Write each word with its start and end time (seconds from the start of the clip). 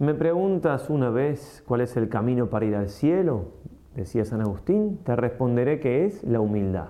¿Me 0.00 0.12
preguntas 0.12 0.90
una 0.90 1.08
vez 1.08 1.62
cuál 1.68 1.80
es 1.80 1.96
el 1.96 2.08
camino 2.08 2.50
para 2.50 2.64
ir 2.66 2.74
al 2.74 2.88
cielo? 2.88 3.52
Decía 3.94 4.24
San 4.24 4.40
Agustín, 4.40 4.98
te 5.04 5.14
responderé 5.14 5.78
que 5.78 6.04
es 6.04 6.24
la 6.24 6.40
humildad. 6.40 6.88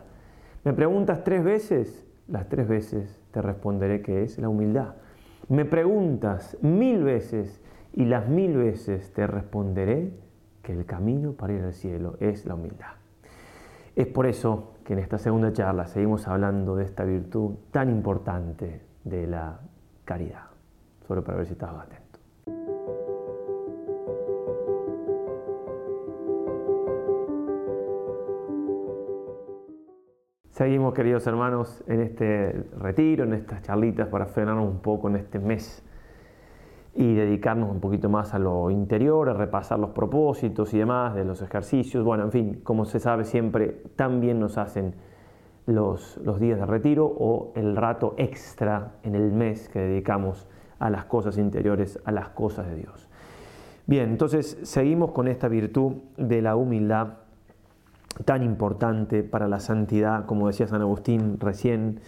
¿Me 0.64 0.72
preguntas 0.72 1.22
tres 1.22 1.44
veces? 1.44 2.06
Las 2.28 2.48
tres 2.48 2.66
veces 2.66 3.20
te 3.30 3.42
responderé 3.42 4.00
que 4.00 4.22
es 4.22 4.38
la 4.38 4.48
humildad. 4.48 4.94
Me 5.50 5.66
preguntas 5.66 6.56
mil 6.62 7.04
veces 7.04 7.60
y 7.92 8.06
las 8.06 8.26
mil 8.26 8.56
veces 8.56 9.12
te 9.12 9.26
responderé 9.26 10.14
que 10.62 10.72
el 10.72 10.86
camino 10.86 11.34
para 11.34 11.52
ir 11.52 11.62
al 11.62 11.74
cielo 11.74 12.16
es 12.20 12.46
la 12.46 12.54
humildad. 12.54 12.94
Es 13.96 14.06
por 14.06 14.24
eso 14.24 14.76
que 14.82 14.94
en 14.94 15.00
esta 15.00 15.18
segunda 15.18 15.52
charla 15.52 15.88
seguimos 15.88 16.26
hablando 16.26 16.74
de 16.74 16.84
esta 16.84 17.04
virtud 17.04 17.56
tan 17.70 17.90
importante 17.90 18.80
de 19.04 19.26
la 19.26 19.60
caridad. 20.06 20.44
Solo 21.06 21.22
para 21.22 21.36
ver 21.36 21.46
si 21.46 21.52
estás 21.52 21.68
atento. 21.68 22.03
Seguimos, 30.54 30.94
queridos 30.94 31.26
hermanos, 31.26 31.82
en 31.88 32.00
este 32.00 32.52
retiro, 32.78 33.24
en 33.24 33.32
estas 33.32 33.62
charlitas 33.62 34.06
para 34.06 34.26
frenarnos 34.26 34.68
un 34.68 34.78
poco 34.78 35.08
en 35.08 35.16
este 35.16 35.40
mes 35.40 35.82
y 36.94 37.12
dedicarnos 37.12 37.68
un 37.72 37.80
poquito 37.80 38.08
más 38.08 38.34
a 38.34 38.38
lo 38.38 38.70
interior, 38.70 39.28
a 39.28 39.32
repasar 39.32 39.80
los 39.80 39.90
propósitos 39.90 40.72
y 40.72 40.78
demás 40.78 41.16
de 41.16 41.24
los 41.24 41.42
ejercicios. 41.42 42.04
Bueno, 42.04 42.22
en 42.22 42.30
fin, 42.30 42.60
como 42.62 42.84
se 42.84 43.00
sabe 43.00 43.24
siempre, 43.24 43.82
también 43.96 44.38
nos 44.38 44.56
hacen 44.56 44.94
los, 45.66 46.18
los 46.18 46.38
días 46.38 46.60
de 46.60 46.66
retiro 46.66 47.04
o 47.04 47.50
el 47.56 47.74
rato 47.74 48.14
extra 48.16 48.92
en 49.02 49.16
el 49.16 49.32
mes 49.32 49.68
que 49.68 49.80
dedicamos 49.80 50.46
a 50.78 50.88
las 50.88 51.04
cosas 51.06 51.36
interiores, 51.36 51.98
a 52.04 52.12
las 52.12 52.28
cosas 52.28 52.68
de 52.68 52.76
Dios. 52.76 53.08
Bien, 53.86 54.08
entonces 54.08 54.56
seguimos 54.62 55.10
con 55.10 55.26
esta 55.26 55.48
virtud 55.48 55.94
de 56.16 56.42
la 56.42 56.54
humildad 56.54 57.23
tan 58.24 58.42
importante 58.42 59.22
para 59.22 59.48
la 59.48 59.60
santidad, 59.60 60.26
como 60.26 60.46
decía 60.46 60.66
San 60.66 60.80
Agustín 60.80 61.38
recién. 61.40 62.00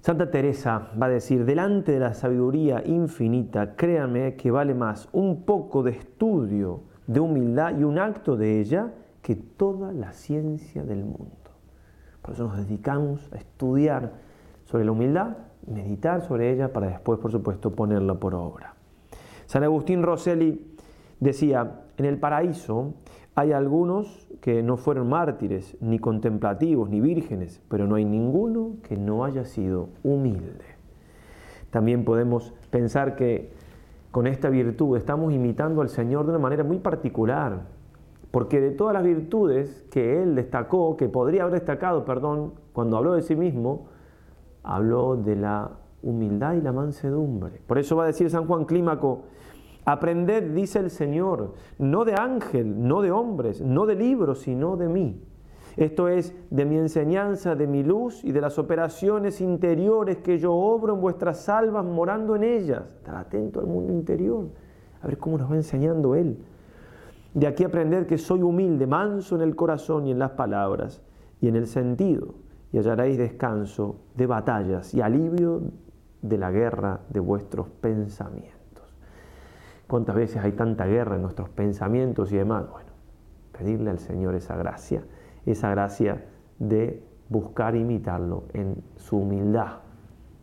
Santa 0.00 0.30
Teresa 0.30 0.90
va 1.00 1.06
a 1.06 1.10
decir, 1.10 1.44
delante 1.44 1.92
de 1.92 2.00
la 2.00 2.14
sabiduría 2.14 2.82
infinita, 2.84 3.76
créanme 3.76 4.34
que 4.34 4.50
vale 4.50 4.74
más 4.74 5.08
un 5.12 5.44
poco 5.44 5.82
de 5.82 5.92
estudio, 5.92 6.82
de 7.06 7.20
humildad 7.20 7.78
y 7.78 7.84
un 7.84 7.98
acto 7.98 8.36
de 8.36 8.60
ella 8.60 8.92
que 9.22 9.36
toda 9.36 9.92
la 9.92 10.12
ciencia 10.12 10.82
del 10.82 11.04
mundo. 11.04 11.36
Por 12.20 12.34
eso 12.34 12.44
nos 12.44 12.56
dedicamos 12.56 13.32
a 13.32 13.36
estudiar 13.36 14.12
sobre 14.64 14.84
la 14.84 14.92
humildad, 14.92 15.36
meditar 15.66 16.20
sobre 16.22 16.52
ella 16.52 16.72
para 16.72 16.88
después, 16.88 17.18
por 17.18 17.30
supuesto, 17.30 17.72
ponerla 17.72 18.14
por 18.14 18.34
obra. 18.34 18.74
San 19.46 19.64
Agustín 19.64 20.02
Rosselli 20.02 20.76
decía, 21.20 21.82
en 21.96 22.04
el 22.04 22.18
paraíso 22.18 22.94
hay 23.34 23.52
algunos 23.52 24.28
que 24.40 24.62
no 24.62 24.76
fueron 24.76 25.08
mártires, 25.08 25.76
ni 25.80 25.98
contemplativos, 25.98 26.90
ni 26.90 27.00
vírgenes, 27.00 27.62
pero 27.68 27.86
no 27.86 27.94
hay 27.94 28.04
ninguno 28.04 28.76
que 28.82 28.96
no 28.96 29.24
haya 29.24 29.44
sido 29.44 29.88
humilde. 30.02 30.64
También 31.70 32.04
podemos 32.04 32.52
pensar 32.70 33.16
que 33.16 33.50
con 34.10 34.26
esta 34.26 34.50
virtud 34.50 34.96
estamos 34.98 35.32
imitando 35.32 35.80
al 35.80 35.88
Señor 35.88 36.26
de 36.26 36.32
una 36.32 36.38
manera 36.38 36.64
muy 36.64 36.78
particular, 36.78 37.62
porque 38.30 38.60
de 38.60 38.70
todas 38.70 38.92
las 38.92 39.02
virtudes 39.02 39.86
que 39.90 40.22
Él 40.22 40.34
destacó, 40.34 40.96
que 40.98 41.08
podría 41.08 41.42
haber 41.42 41.54
destacado, 41.54 42.04
perdón, 42.04 42.52
cuando 42.74 42.98
habló 42.98 43.14
de 43.14 43.22
sí 43.22 43.34
mismo, 43.34 43.86
habló 44.62 45.16
de 45.16 45.36
la 45.36 45.70
humildad 46.02 46.54
y 46.54 46.60
la 46.60 46.72
mansedumbre. 46.72 47.60
Por 47.66 47.78
eso 47.78 47.96
va 47.96 48.04
a 48.04 48.06
decir 48.06 48.28
San 48.28 48.46
Juan 48.46 48.66
Clímaco, 48.66 49.22
Aprended, 49.84 50.54
dice 50.54 50.78
el 50.78 50.90
Señor, 50.90 51.54
no 51.78 52.04
de 52.04 52.14
ángel, 52.14 52.86
no 52.86 53.02
de 53.02 53.10
hombres, 53.10 53.60
no 53.60 53.84
de 53.84 53.96
libros, 53.96 54.40
sino 54.40 54.76
de 54.76 54.88
mí. 54.88 55.20
Esto 55.76 56.08
es 56.08 56.34
de 56.50 56.64
mi 56.64 56.76
enseñanza, 56.76 57.56
de 57.56 57.66
mi 57.66 57.82
luz 57.82 58.22
y 58.24 58.32
de 58.32 58.40
las 58.40 58.58
operaciones 58.58 59.40
interiores 59.40 60.18
que 60.18 60.38
yo 60.38 60.52
obro 60.52 60.94
en 60.94 61.00
vuestras 61.00 61.48
almas 61.48 61.84
morando 61.84 62.36
en 62.36 62.44
ellas. 62.44 62.82
Estar 62.98 63.16
atento 63.16 63.58
al 63.58 63.66
mundo 63.66 63.92
interior, 63.92 64.48
a 65.00 65.06
ver 65.06 65.18
cómo 65.18 65.38
nos 65.38 65.50
va 65.50 65.56
enseñando 65.56 66.14
Él. 66.14 66.38
De 67.34 67.46
aquí 67.46 67.64
aprended 67.64 68.06
que 68.06 68.18
soy 68.18 68.42
humilde, 68.42 68.86
manso 68.86 69.34
en 69.36 69.42
el 69.42 69.56
corazón 69.56 70.06
y 70.06 70.12
en 70.12 70.18
las 70.18 70.32
palabras 70.32 71.02
y 71.40 71.48
en 71.48 71.56
el 71.56 71.66
sentido, 71.66 72.34
y 72.70 72.76
hallaréis 72.76 73.16
descanso 73.16 73.96
de 74.14 74.26
batallas 74.26 74.92
y 74.94 75.00
alivio 75.00 75.62
de 76.20 76.38
la 76.38 76.50
guerra 76.50 77.00
de 77.08 77.20
vuestros 77.20 77.68
pensamientos. 77.68 78.61
¿Cuántas 79.92 80.16
veces 80.16 80.42
hay 80.42 80.52
tanta 80.52 80.86
guerra 80.86 81.16
en 81.16 81.20
nuestros 81.20 81.50
pensamientos 81.50 82.32
y 82.32 82.38
demás? 82.38 82.64
Bueno, 82.70 82.88
pedirle 83.52 83.90
al 83.90 83.98
Señor 83.98 84.34
esa 84.34 84.56
gracia, 84.56 85.04
esa 85.44 85.68
gracia 85.68 86.24
de 86.58 87.04
buscar 87.28 87.76
imitarlo 87.76 88.44
en 88.54 88.82
su 88.96 89.18
humildad, 89.18 89.80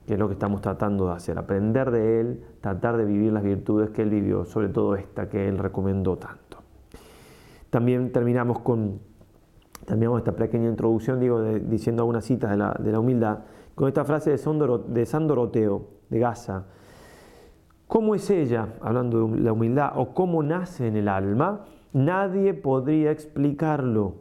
que 0.05 0.13
es 0.13 0.19
lo 0.19 0.27
que 0.27 0.33
estamos 0.33 0.61
tratando 0.61 1.07
de 1.07 1.13
hacer, 1.13 1.39
aprender 1.39 1.89
de 1.89 2.21
Él, 2.21 2.43
tratar 2.61 2.95
de 2.95 3.05
vivir 3.05 3.33
las 3.33 3.41
virtudes 3.41 3.89
que 3.89 4.03
Él 4.03 4.11
vivió, 4.11 4.45
sobre 4.45 4.69
todo 4.69 4.93
esta 4.93 5.29
que 5.29 5.49
Él 5.49 5.57
recomendó 5.57 6.15
tanto. 6.19 6.59
También 7.71 8.11
terminamos 8.11 8.59
con, 8.59 8.99
terminamos 9.83 10.19
esta 10.19 10.33
pequeña 10.33 10.69
introducción, 10.69 11.19
digo, 11.19 11.41
diciendo 11.41 12.03
algunas 12.03 12.23
citas 12.23 12.51
de 12.51 12.57
la, 12.57 12.77
de 12.79 12.91
la, 12.91 12.99
humildad, 12.99 13.39
con 13.73 13.87
esta 13.87 14.05
frase 14.05 14.29
de, 14.29 14.79
de 14.89 15.05
San 15.07 15.25
Doroteo, 15.25 15.87
de 16.07 16.19
Gaza, 16.19 16.65
¿Cómo 17.89 18.13
es 18.13 18.29
ella, 18.29 18.75
hablando 18.81 19.29
de 19.29 19.39
la 19.39 19.51
humildad, 19.51 19.93
o 19.95 20.13
cómo 20.13 20.43
nace 20.43 20.85
en 20.85 20.95
el 20.95 21.07
alma? 21.07 21.65
Nadie 21.91 22.53
podría 22.53 23.09
explicarlo 23.09 24.13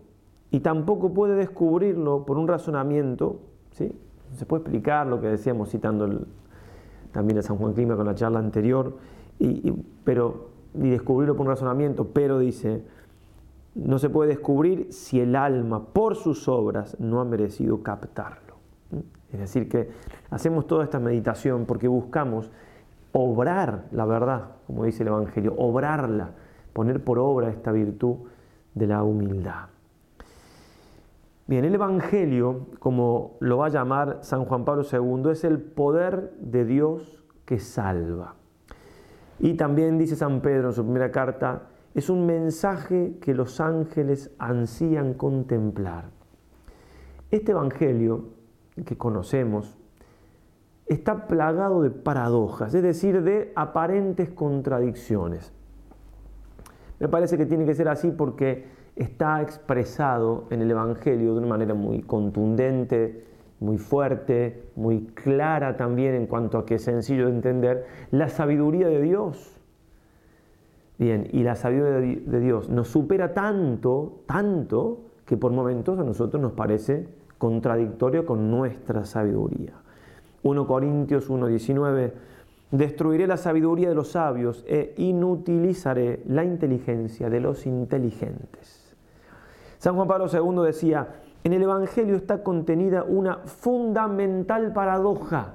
y 0.50 0.60
tampoco 0.60 1.12
puede 1.12 1.34
descubrirlo 1.34 2.24
por 2.24 2.38
un 2.38 2.48
razonamiento. 2.48 3.40
¿sí? 3.72 3.92
Se 4.32 4.46
puede 4.46 4.62
explicar 4.62 5.06
lo 5.06 5.20
que 5.20 5.26
decíamos 5.26 5.68
citando 5.68 6.08
también 7.12 7.40
a 7.40 7.42
San 7.42 7.58
Juan 7.58 7.74
Clima 7.74 7.94
con 7.94 8.06
la 8.06 8.14
charla 8.14 8.38
anterior, 8.38 8.96
y, 9.38 9.70
pero, 10.02 10.48
y 10.72 10.88
descubrirlo 10.88 11.36
por 11.36 11.44
un 11.44 11.50
razonamiento, 11.52 12.06
pero 12.06 12.38
dice, 12.38 12.86
no 13.74 13.98
se 13.98 14.08
puede 14.08 14.30
descubrir 14.30 14.94
si 14.94 15.20
el 15.20 15.36
alma 15.36 15.84
por 15.84 16.16
sus 16.16 16.48
obras 16.48 16.98
no 16.98 17.20
ha 17.20 17.26
merecido 17.26 17.82
captarlo. 17.82 18.54
Es 19.30 19.40
decir, 19.40 19.68
que 19.68 19.90
hacemos 20.30 20.66
toda 20.66 20.84
esta 20.84 20.98
meditación 20.98 21.66
porque 21.66 21.86
buscamos 21.86 22.50
obrar 23.12 23.86
la 23.90 24.04
verdad, 24.04 24.56
como 24.66 24.84
dice 24.84 25.02
el 25.02 25.08
Evangelio, 25.08 25.54
obrarla, 25.56 26.30
poner 26.72 27.02
por 27.02 27.18
obra 27.18 27.50
esta 27.50 27.72
virtud 27.72 28.16
de 28.74 28.86
la 28.86 29.02
humildad. 29.02 29.68
Bien, 31.46 31.64
el 31.64 31.74
Evangelio, 31.74 32.66
como 32.78 33.38
lo 33.40 33.56
va 33.56 33.66
a 33.66 33.70
llamar 33.70 34.18
San 34.20 34.44
Juan 34.44 34.66
Pablo 34.66 34.82
II, 34.82 35.30
es 35.30 35.44
el 35.44 35.58
poder 35.60 36.34
de 36.38 36.66
Dios 36.66 37.24
que 37.46 37.58
salva. 37.58 38.34
Y 39.38 39.54
también 39.54 39.96
dice 39.96 40.14
San 40.14 40.42
Pedro 40.42 40.68
en 40.68 40.74
su 40.74 40.84
primera 40.84 41.10
carta, 41.10 41.68
es 41.94 42.10
un 42.10 42.26
mensaje 42.26 43.16
que 43.22 43.32
los 43.32 43.60
ángeles 43.60 44.30
ansían 44.38 45.14
contemplar. 45.14 46.10
Este 47.30 47.52
Evangelio 47.52 48.26
que 48.84 48.98
conocemos, 48.98 49.77
está 50.88 51.26
plagado 51.26 51.82
de 51.82 51.90
paradojas, 51.90 52.74
es 52.74 52.82
decir, 52.82 53.22
de 53.22 53.52
aparentes 53.54 54.30
contradicciones. 54.30 55.52
Me 56.98 57.08
parece 57.08 57.36
que 57.36 57.46
tiene 57.46 57.64
que 57.64 57.74
ser 57.74 57.88
así 57.88 58.10
porque 58.10 58.66
está 58.96 59.40
expresado 59.40 60.46
en 60.50 60.62
el 60.62 60.70
Evangelio 60.70 61.32
de 61.32 61.38
una 61.38 61.46
manera 61.46 61.74
muy 61.74 62.02
contundente, 62.02 63.24
muy 63.60 63.78
fuerte, 63.78 64.70
muy 64.76 65.06
clara 65.06 65.76
también 65.76 66.14
en 66.14 66.26
cuanto 66.26 66.58
a 66.58 66.66
que 66.66 66.76
es 66.76 66.82
sencillo 66.82 67.26
de 67.26 67.32
entender, 67.32 67.86
la 68.10 68.28
sabiduría 68.28 68.88
de 68.88 69.02
Dios. 69.02 69.60
Bien, 70.98 71.28
y 71.30 71.44
la 71.44 71.54
sabiduría 71.54 72.20
de 72.24 72.40
Dios 72.40 72.68
nos 72.68 72.88
supera 72.88 73.32
tanto, 73.32 74.22
tanto, 74.26 75.00
que 75.24 75.36
por 75.36 75.52
momentos 75.52 75.98
a 75.98 76.02
nosotros 76.02 76.42
nos 76.42 76.52
parece 76.52 77.06
contradictorio 77.36 78.26
con 78.26 78.50
nuestra 78.50 79.04
sabiduría. 79.04 79.74
1 80.42 80.66
Corintios 80.66 81.28
1.19, 81.30 82.12
destruiré 82.70 83.26
la 83.26 83.36
sabiduría 83.36 83.88
de 83.88 83.94
los 83.94 84.12
sabios 84.12 84.64
e 84.66 84.94
inutilizaré 84.98 86.22
la 86.26 86.44
inteligencia 86.44 87.30
de 87.30 87.40
los 87.40 87.66
inteligentes. 87.66 88.94
San 89.78 89.94
Juan 89.94 90.08
Pablo 90.08 90.26
II 90.32 90.66
decía, 90.66 91.08
en 91.44 91.52
el 91.52 91.62
Evangelio 91.62 92.16
está 92.16 92.42
contenida 92.42 93.04
una 93.04 93.38
fundamental 93.38 94.72
paradoja. 94.72 95.54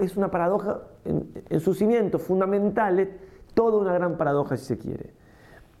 Es 0.00 0.16
una 0.16 0.30
paradoja 0.30 0.80
en, 1.04 1.60
su 1.60 1.74
cimiento, 1.74 2.18
fundamental, 2.18 3.10
toda 3.54 3.78
una 3.78 3.92
gran 3.92 4.16
paradoja 4.16 4.56
si 4.56 4.64
se 4.64 4.78
quiere. 4.78 5.10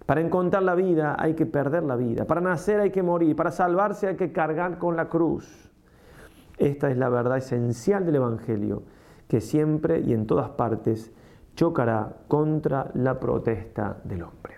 Para 0.04 0.20
encontrar 0.20 0.62
la 0.62 0.74
vida 0.74 1.16
hay 1.18 1.34
que 1.34 1.46
perder 1.46 1.82
la 1.82 1.96
vida, 1.96 2.26
para 2.26 2.40
nacer 2.40 2.80
hay 2.80 2.90
que 2.90 3.02
morir, 3.02 3.34
para 3.34 3.50
salvarse 3.50 4.06
hay 4.06 4.16
que 4.16 4.30
cargar 4.30 4.78
con 4.78 4.96
la 4.96 5.08
cruz. 5.08 5.70
Esta 6.58 6.90
es 6.90 6.96
la 6.96 7.08
verdad 7.08 7.38
esencial 7.38 8.06
del 8.06 8.16
Evangelio, 8.16 8.82
que 9.28 9.40
siempre 9.40 10.00
y 10.00 10.12
en 10.12 10.26
todas 10.26 10.50
partes 10.50 11.12
chocará 11.54 12.12
contra 12.28 12.90
la 12.94 13.18
protesta 13.18 13.98
del 14.04 14.22
hombre. 14.22 14.54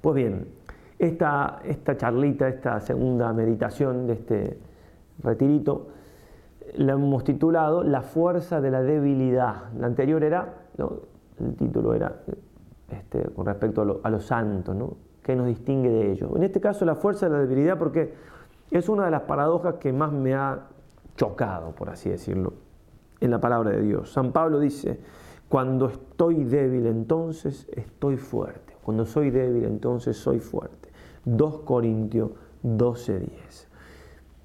Pues 0.00 0.14
bien, 0.14 0.48
esta, 0.98 1.60
esta 1.64 1.96
charlita, 1.96 2.48
esta 2.48 2.80
segunda 2.80 3.32
meditación 3.32 4.06
de 4.06 4.12
este 4.14 4.58
retirito, 5.22 5.88
la 6.76 6.92
hemos 6.92 7.24
titulado 7.24 7.82
La 7.82 8.02
fuerza 8.02 8.60
de 8.60 8.70
la 8.70 8.82
debilidad. 8.82 9.72
La 9.78 9.86
anterior 9.86 10.22
era, 10.22 10.54
el 11.38 11.54
título 11.56 11.94
era 11.94 12.22
este, 12.90 13.22
con 13.30 13.46
respecto 13.46 14.00
a 14.02 14.10
los 14.10 14.24
santos, 14.24 14.74
¿no? 14.74 14.96
¿Qué 15.22 15.36
nos 15.36 15.46
distingue 15.46 15.88
de 15.88 16.12
ellos? 16.12 16.30
En 16.34 16.42
este 16.42 16.60
caso, 16.60 16.84
la 16.84 16.96
fuerza 16.96 17.28
de 17.28 17.32
la 17.32 17.42
debilidad, 17.42 17.78
porque 17.78 18.12
es 18.72 18.88
una 18.88 19.04
de 19.04 19.10
las 19.10 19.22
paradojas 19.22 19.74
que 19.74 19.92
más 19.92 20.12
me 20.12 20.34
ha 20.34 20.68
chocado, 21.16 21.72
por 21.72 21.90
así 21.90 22.10
decirlo, 22.10 22.54
en 23.20 23.30
la 23.30 23.40
palabra 23.40 23.70
de 23.70 23.82
Dios. 23.82 24.12
San 24.12 24.32
Pablo 24.32 24.58
dice, 24.58 24.98
cuando 25.48 25.86
estoy 25.86 26.44
débil, 26.44 26.86
entonces 26.86 27.68
estoy 27.72 28.16
fuerte. 28.16 28.74
Cuando 28.82 29.04
soy 29.04 29.30
débil, 29.30 29.64
entonces 29.64 30.16
soy 30.16 30.40
fuerte. 30.40 30.90
2 31.24 31.60
Corintios 31.60 32.30
12:10. 32.62 33.68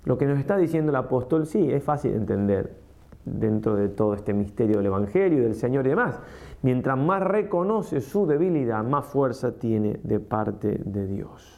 Lo 0.04 0.18
que 0.18 0.26
nos 0.26 0.40
está 0.40 0.58
diciendo 0.58 0.92
el 0.92 0.96
apóstol, 0.98 1.48
sí, 1.48 1.72
es 1.72 1.84
fácil 1.84 2.12
de 2.12 2.18
entender 2.18 2.78
dentro 3.26 3.76
de 3.76 3.90
todo 3.90 4.14
este 4.14 4.34
misterio 4.34 4.78
del 4.78 4.88
Evangelio 4.88 5.40
y 5.40 5.42
del 5.42 5.56
Señor 5.56 5.86
y 5.86 5.90
demás. 5.90 6.20
Mientras 6.62 6.98
más 6.98 7.22
reconoce 7.22 8.02
su 8.02 8.26
debilidad, 8.26 8.84
más 8.84 9.06
fuerza 9.06 9.54
tiene 9.54 10.00
de 10.04 10.20
parte 10.20 10.82
de 10.84 11.08
Dios. 11.08 11.57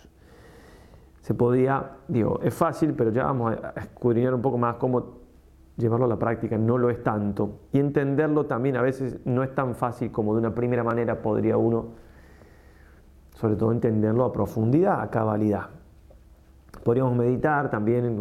Se 1.30 1.36
podía, 1.36 1.92
digo, 2.08 2.40
es 2.42 2.56
fácil, 2.56 2.96
pero 2.96 3.12
ya 3.12 3.26
vamos 3.26 3.54
a 3.54 3.80
escudriñar 3.80 4.34
un 4.34 4.42
poco 4.42 4.58
más 4.58 4.78
cómo 4.78 5.20
llevarlo 5.78 6.08
a 6.08 6.10
la 6.10 6.18
práctica 6.18 6.58
no 6.58 6.80
lo 6.80 6.90
es 6.90 7.04
tanto. 7.04 7.60
Y 7.72 7.78
entenderlo 7.78 8.48
también 8.48 8.76
a 8.78 8.81
veces 8.81 9.20
no 9.26 9.44
es 9.44 9.54
tan 9.54 9.76
fácil 9.76 10.12
como 10.12 10.34
de 10.34 10.40
una 10.40 10.56
primera 10.56 10.84
manera 10.84 11.22
podría 11.22 11.56
uno, 11.56 11.90
sobre 13.36 13.58
todo 13.58 13.72
entenderlo 13.72 14.26
a 14.26 14.34
profundidad, 14.34 15.02
a 15.02 15.12
cabalidad. 15.12 15.68
Podríamos 16.84 17.16
meditar 17.16 17.70
también, 17.70 18.20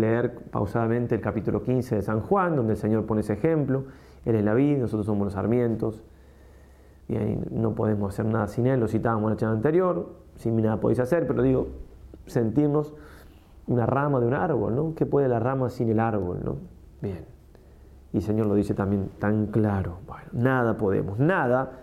leer 0.00 0.34
pausadamente 0.50 1.16
el 1.16 1.20
capítulo 1.20 1.62
15 1.62 1.96
de 1.96 2.00
San 2.00 2.22
Juan, 2.22 2.56
donde 2.56 2.72
el 2.72 2.78
Señor 2.78 3.04
pone 3.04 3.20
ese 3.20 3.34
ejemplo. 3.34 3.84
Él 4.24 4.36
es 4.36 4.42
la 4.42 4.54
vid, 4.54 4.78
nosotros 4.78 5.04
somos 5.04 5.26
los 5.26 5.34
sarmientos. 5.34 6.02
Y 7.06 7.16
ahí 7.16 7.38
no 7.50 7.74
podemos 7.74 8.14
hacer 8.14 8.24
nada 8.24 8.46
sin 8.46 8.66
Él, 8.66 8.80
lo 8.80 8.88
citábamos 8.88 9.24
en 9.24 9.34
la 9.34 9.36
charla 9.36 9.56
anterior. 9.56 10.08
Sin 10.36 10.56
mí 10.56 10.62
nada 10.62 10.80
podéis 10.80 11.00
hacer, 11.00 11.26
pero 11.26 11.42
digo, 11.42 11.89
sentirnos 12.26 12.94
una 13.66 13.86
rama 13.86 14.20
de 14.20 14.26
un 14.26 14.34
árbol, 14.34 14.74
¿no? 14.74 14.94
¿Qué 14.94 15.06
puede 15.06 15.28
la 15.28 15.38
rama 15.38 15.70
sin 15.70 15.88
el 15.90 16.00
árbol, 16.00 16.40
¿no? 16.44 16.56
Bien. 17.00 17.24
Y 18.12 18.18
el 18.18 18.22
Señor 18.22 18.46
lo 18.46 18.54
dice 18.54 18.74
también 18.74 19.10
tan 19.18 19.46
claro. 19.46 19.98
Bueno, 20.06 20.26
nada 20.32 20.76
podemos, 20.76 21.18
nada 21.18 21.80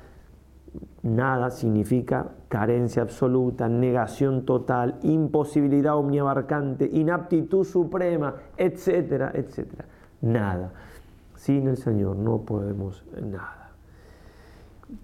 Nada 1.04 1.52
significa 1.52 2.28
carencia 2.50 3.02
absoluta, 3.02 3.70
negación 3.70 4.46
total, 4.46 5.00
imposibilidad 5.04 5.96
omniabarcante, 5.96 6.90
inaptitud 6.92 7.64
suprema, 7.64 8.36
etcétera, 8.58 9.32
etcétera. 9.34 9.86
Nada. 10.22 10.74
Sin 11.36 11.68
el 11.68 11.78
Señor 11.78 12.18
no 12.18 12.42
podemos 12.42 13.06
nada. 13.22 13.72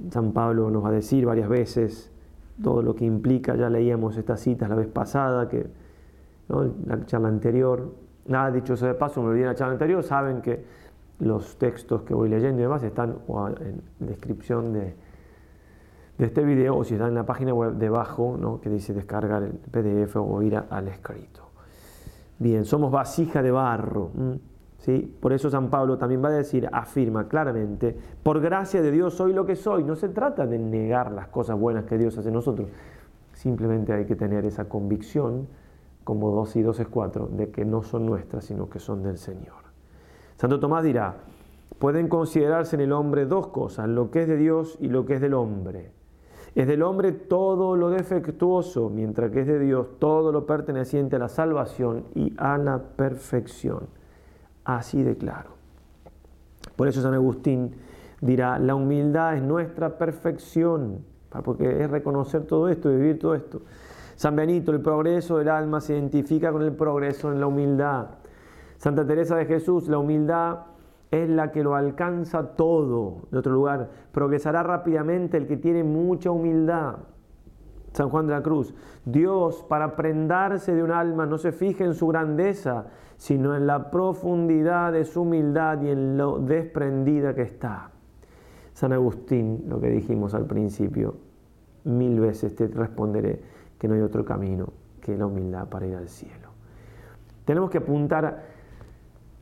San 0.10 0.32
Pablo 0.32 0.70
nos 0.70 0.84
va 0.84 0.90
a 0.90 0.94
decir 0.94 1.26
varias 1.26 1.48
veces 1.48 2.12
todo 2.64 2.82
lo 2.82 2.96
que 2.96 3.06
implica, 3.06 3.56
ya 3.56 3.70
leíamos 3.70 4.18
estas 4.18 4.40
citas 4.40 4.68
la 4.70 4.76
vez 4.76 4.88
pasada, 4.88 5.48
que 5.48 5.68
la 6.88 7.06
charla 7.06 7.28
anterior, 7.28 7.94
nada 8.26 8.50
dicho 8.50 8.74
eso 8.74 8.88
de 8.88 8.96
paso, 8.96 9.22
me 9.22 9.30
olvidé 9.30 9.46
la 9.46 9.56
charla 9.56 9.74
anterior, 9.74 10.02
saben 10.02 10.42
que 10.42 10.66
los 11.20 11.58
textos 11.58 12.02
que 12.02 12.16
voy 12.16 12.30
leyendo 12.30 12.60
y 12.60 12.64
demás 12.64 12.82
están 12.84 13.18
en 13.60 14.08
descripción 14.08 14.74
de, 14.74 14.96
de 16.18 16.26
este 16.26 16.44
video 16.44 16.78
o 16.78 16.84
si 16.84 16.96
está 16.96 17.08
en 17.08 17.16
la 17.16 17.26
página 17.26 17.54
web 17.54 17.74
debajo 17.74 18.38
¿no? 18.40 18.60
que 18.60 18.70
dice 18.70 18.94
descargar 18.94 19.44
el 19.44 19.54
PDF 19.54 20.16
o 20.16 20.42
ir 20.42 20.58
al 20.58 20.88
escrito. 20.88 21.42
Bien, 22.40 22.66
somos 22.66 22.92
vasija 22.92 23.42
de 23.42 23.52
barro. 23.52 24.10
Por 25.22 25.32
eso 25.32 25.50
San 25.50 25.70
Pablo 25.70 25.98
también 25.98 26.22
va 26.24 26.28
a 26.28 26.32
decir, 26.32 26.68
afirma 26.72 27.30
claramente, 27.30 27.96
por 28.22 28.42
gracia 28.42 28.82
de 28.82 28.92
Dios 28.92 29.14
soy 29.14 29.32
lo 29.32 29.46
que 29.46 29.56
soy. 29.56 29.84
No 29.84 29.96
se 29.96 30.10
trata 30.10 30.46
de 30.46 30.60
negar 30.60 31.12
las 31.14 31.28
cosas 31.28 31.58
buenas 31.58 31.86
que 31.86 31.98
Dios 31.98 32.18
hace 32.18 32.28
en 32.28 32.34
nosotros. 32.34 32.68
Simplemente 33.32 33.94
hay 33.94 34.06
que 34.06 34.18
tener 34.18 34.46
esa 34.46 34.66
convicción, 34.66 35.48
como 36.04 36.32
dos 36.32 36.56
y 36.58 36.62
dos 36.62 36.82
es 36.82 36.88
cuatro, 36.90 37.28
de 37.28 37.50
que 37.50 37.64
no 37.64 37.82
son 37.82 38.06
nuestras, 38.06 38.44
sino 38.44 38.70
que 38.70 38.80
son 38.80 39.04
del 39.04 39.18
Señor. 39.18 39.64
Santo 40.36 40.60
Tomás 40.60 40.84
dirá, 40.84 41.16
pueden 41.80 42.10
considerarse 42.10 42.76
en 42.76 42.82
el 42.82 42.92
hombre 42.92 43.26
dos 43.26 43.48
cosas, 43.48 43.88
lo 43.88 44.12
que 44.12 44.24
es 44.24 44.28
de 44.28 44.36
Dios 44.36 44.78
y 44.82 44.90
lo 44.90 45.06
que 45.06 45.16
es 45.16 45.22
del 45.22 45.34
hombre. 45.34 45.92
Es 46.56 46.68
del 46.68 46.84
hombre 46.84 47.14
todo 47.14 47.78
lo 47.78 47.90
defectuoso, 47.90 48.90
mientras 48.90 49.32
que 49.32 49.42
es 49.42 49.48
de 49.48 49.60
Dios 49.60 49.88
todo 49.98 50.34
lo 50.34 50.46
perteneciente 50.46 51.16
a 51.16 51.20
la 51.20 51.30
salvación 51.30 52.04
y 52.16 52.34
a 52.38 52.58
la 52.58 52.80
perfección. 52.80 54.03
Así 54.66 55.04
de 55.04 55.18
claro. 55.18 55.52
Por 56.76 56.88
eso 56.88 57.02
San 57.02 57.14
Agustín 57.14 57.76
dirá, 58.22 58.58
la 58.60 58.76
humildad 58.76 59.36
es 59.36 59.44
nuestra 59.44 59.98
perfección, 59.98 61.04
porque 61.44 61.84
es 61.84 61.90
reconocer 61.90 62.46
todo 62.46 62.70
esto, 62.70 62.90
vivir 62.90 63.20
todo 63.20 63.36
esto. 63.36 63.62
San 64.16 64.36
Benito, 64.36 64.72
el 64.72 64.82
progreso 64.82 65.38
del 65.38 65.50
alma 65.50 65.82
se 65.82 65.94
identifica 65.94 66.52
con 66.52 66.62
el 66.62 66.74
progreso 66.74 67.32
en 67.32 67.40
la 67.40 67.48
humildad. 67.48 68.08
Santa 68.78 69.06
Teresa 69.06 69.36
de 69.36 69.46
Jesús, 69.46 69.88
la 69.88 69.98
humildad 69.98 70.60
es 71.12 71.30
la 71.30 71.52
que 71.52 71.64
lo 71.64 71.76
alcanza 71.76 72.56
todo. 72.56 73.24
En 73.32 73.38
otro 73.38 73.54
lugar, 73.54 73.90
progresará 74.12 74.64
rápidamente 74.64 75.38
el 75.38 75.48
que 75.48 75.58
tiene 75.58 75.84
mucha 75.84 76.32
humildad. 76.32 76.96
San 77.94 78.10
Juan 78.10 78.26
de 78.26 78.34
la 78.34 78.42
Cruz, 78.42 78.74
Dios 79.06 79.64
para 79.70 79.96
prendarse 79.96 80.74
de 80.74 80.82
un 80.82 80.92
alma 80.92 81.28
no 81.28 81.38
se 81.38 81.52
fija 81.52 81.84
en 81.84 81.94
su 81.94 82.08
grandeza, 82.08 82.88
sino 83.24 83.56
en 83.56 83.68
la 83.68 83.90
profundidad 83.90 84.92
de 84.92 85.06
su 85.06 85.22
humildad 85.22 85.82
y 85.82 85.92
en 85.92 86.18
lo 86.18 86.40
desprendida 86.40 87.34
que 87.34 87.44
está. 87.44 87.90
San 88.74 88.92
Agustín, 88.92 89.64
lo 89.70 89.80
que 89.80 89.88
dijimos 89.88 90.34
al 90.34 90.46
principio, 90.46 91.16
mil 91.86 92.20
veces 92.20 92.54
te 92.54 92.68
responderé 92.68 93.42
que 93.80 93.88
no 93.88 93.94
hay 93.94 94.02
otro 94.02 94.26
camino 94.26 94.74
que 95.00 95.16
la 95.16 95.26
humildad 95.26 95.70
para 95.70 95.88
ir 95.88 95.96
al 95.96 96.10
cielo. 96.10 96.50
Tenemos 97.46 97.70
que 97.70 97.78
apuntar 97.78 98.44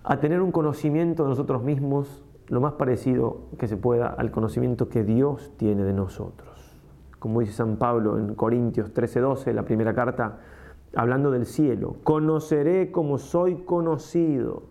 a 0.04 0.19
tener 0.19 0.42
un 0.42 0.51
conocimiento 0.51 1.24
de 1.24 1.30
nosotros 1.30 1.63
mismos 1.63 2.24
lo 2.50 2.62
más 2.62 2.74
parecido 2.74 3.48
que 3.57 3.68
se 3.68 3.78
pueda 3.78 4.10
al 4.10 4.30
conocimiento 4.30 4.89
que 4.89 5.04
Dios 5.04 5.54
tiene 5.57 5.83
de 5.86 5.94
nosotros. 5.94 6.78
Como 7.18 7.39
dice 7.39 7.54
San 7.54 7.78
Pablo 7.78 8.19
en 8.19 8.35
Corintios 8.35 8.94
13:12, 8.94 9.54
la 9.54 9.64
primera 9.64 9.95
carta, 9.95 10.38
hablando 10.95 11.31
del 11.31 11.45
cielo, 11.45 11.98
conoceré 12.04 12.92
como 12.92 13.18
soy 13.18 13.64
conocido. 13.64 14.64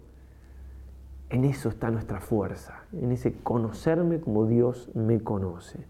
En 1.28 1.44
eso 1.44 1.68
está 1.68 1.90
nuestra 1.90 2.20
fuerza, 2.20 2.82
en 2.92 3.12
ese 3.12 3.34
conocerme 3.42 4.20
como 4.20 4.46
Dios 4.46 4.90
me 4.94 5.20
conoce. 5.20 5.86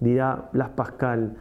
Dirá 0.00 0.50
Blas 0.52 0.70
Pascal, 0.70 1.38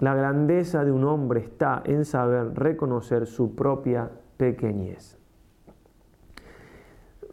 la 0.00 0.14
grandeza 0.14 0.84
de 0.84 0.90
un 0.90 1.04
hombre 1.04 1.40
está 1.40 1.82
en 1.84 2.04
saber 2.04 2.54
reconocer 2.54 3.26
su 3.26 3.54
propia 3.54 4.10
pequeñez 4.36 5.18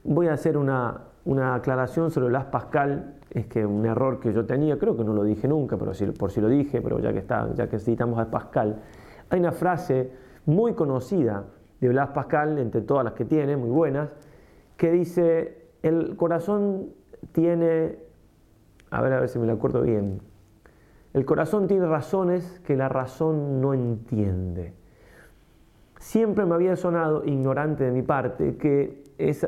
voy 0.03 0.27
a 0.27 0.33
hacer 0.33 0.57
una, 0.57 1.01
aclaración 1.53 2.11
sobre 2.11 2.31
Las 2.31 2.45
Pascal, 2.45 3.15
es 3.29 3.45
que 3.45 3.65
un 3.65 3.85
error 3.85 4.19
que 4.19 4.33
yo 4.33 4.45
tenía, 4.45 4.77
creo 4.77 4.97
que 4.97 5.03
no 5.03 5.13
lo 5.13 5.23
dije 5.23 5.47
nunca, 5.47 5.77
pero 5.77 5.93
por 6.17 6.31
si 6.31 6.41
lo 6.41 6.49
dije, 6.49 6.81
pero 6.81 6.99
ya 6.99 7.13
que, 7.13 7.19
está, 7.19 7.53
ya 7.53 7.69
que 7.69 7.79
citamos 7.79 8.19
a 8.19 8.29
Pascal, 8.29 8.81
hay 9.31 9.39
una 9.39 9.53
frase 9.53 10.11
muy 10.45 10.73
conocida 10.73 11.45
de 11.79 11.89
Blas 11.89 12.09
Pascal, 12.09 12.59
entre 12.59 12.81
todas 12.81 13.03
las 13.03 13.13
que 13.13 13.25
tiene, 13.25 13.55
muy 13.55 13.69
buenas, 13.69 14.09
que 14.77 14.91
dice, 14.91 15.69
el 15.81 16.15
corazón 16.17 16.89
tiene, 17.31 17.97
a 18.91 19.01
ver 19.01 19.13
a 19.13 19.19
ver 19.21 19.29
si 19.29 19.39
me 19.39 19.47
lo 19.47 19.53
acuerdo 19.53 19.81
bien, 19.81 20.21
el 21.13 21.25
corazón 21.25 21.67
tiene 21.67 21.85
razones 21.85 22.59
que 22.65 22.75
la 22.75 22.89
razón 22.89 23.61
no 23.61 23.73
entiende. 23.73 24.73
Siempre 25.97 26.45
me 26.45 26.55
había 26.55 26.75
sonado, 26.75 27.23
ignorante 27.25 27.85
de 27.85 27.91
mi 27.91 28.01
parte, 28.01 28.57
que 28.57 29.03
esa, 29.17 29.47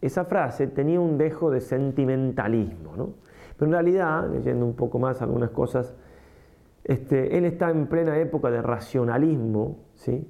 esa, 0.00 0.24
frase 0.24 0.66
tenía 0.68 1.00
un 1.00 1.18
dejo 1.18 1.50
de 1.50 1.60
sentimentalismo, 1.60 2.96
¿no? 2.96 3.10
Pero 3.58 3.66
en 3.66 3.72
realidad, 3.72 4.30
leyendo 4.30 4.64
un 4.64 4.74
poco 4.74 4.98
más 4.98 5.20
algunas 5.20 5.50
cosas, 5.50 5.94
este, 6.86 7.36
él 7.36 7.44
está 7.44 7.70
en 7.70 7.88
plena 7.88 8.16
época 8.18 8.48
de 8.48 8.62
racionalismo, 8.62 9.78
¿sí? 9.96 10.24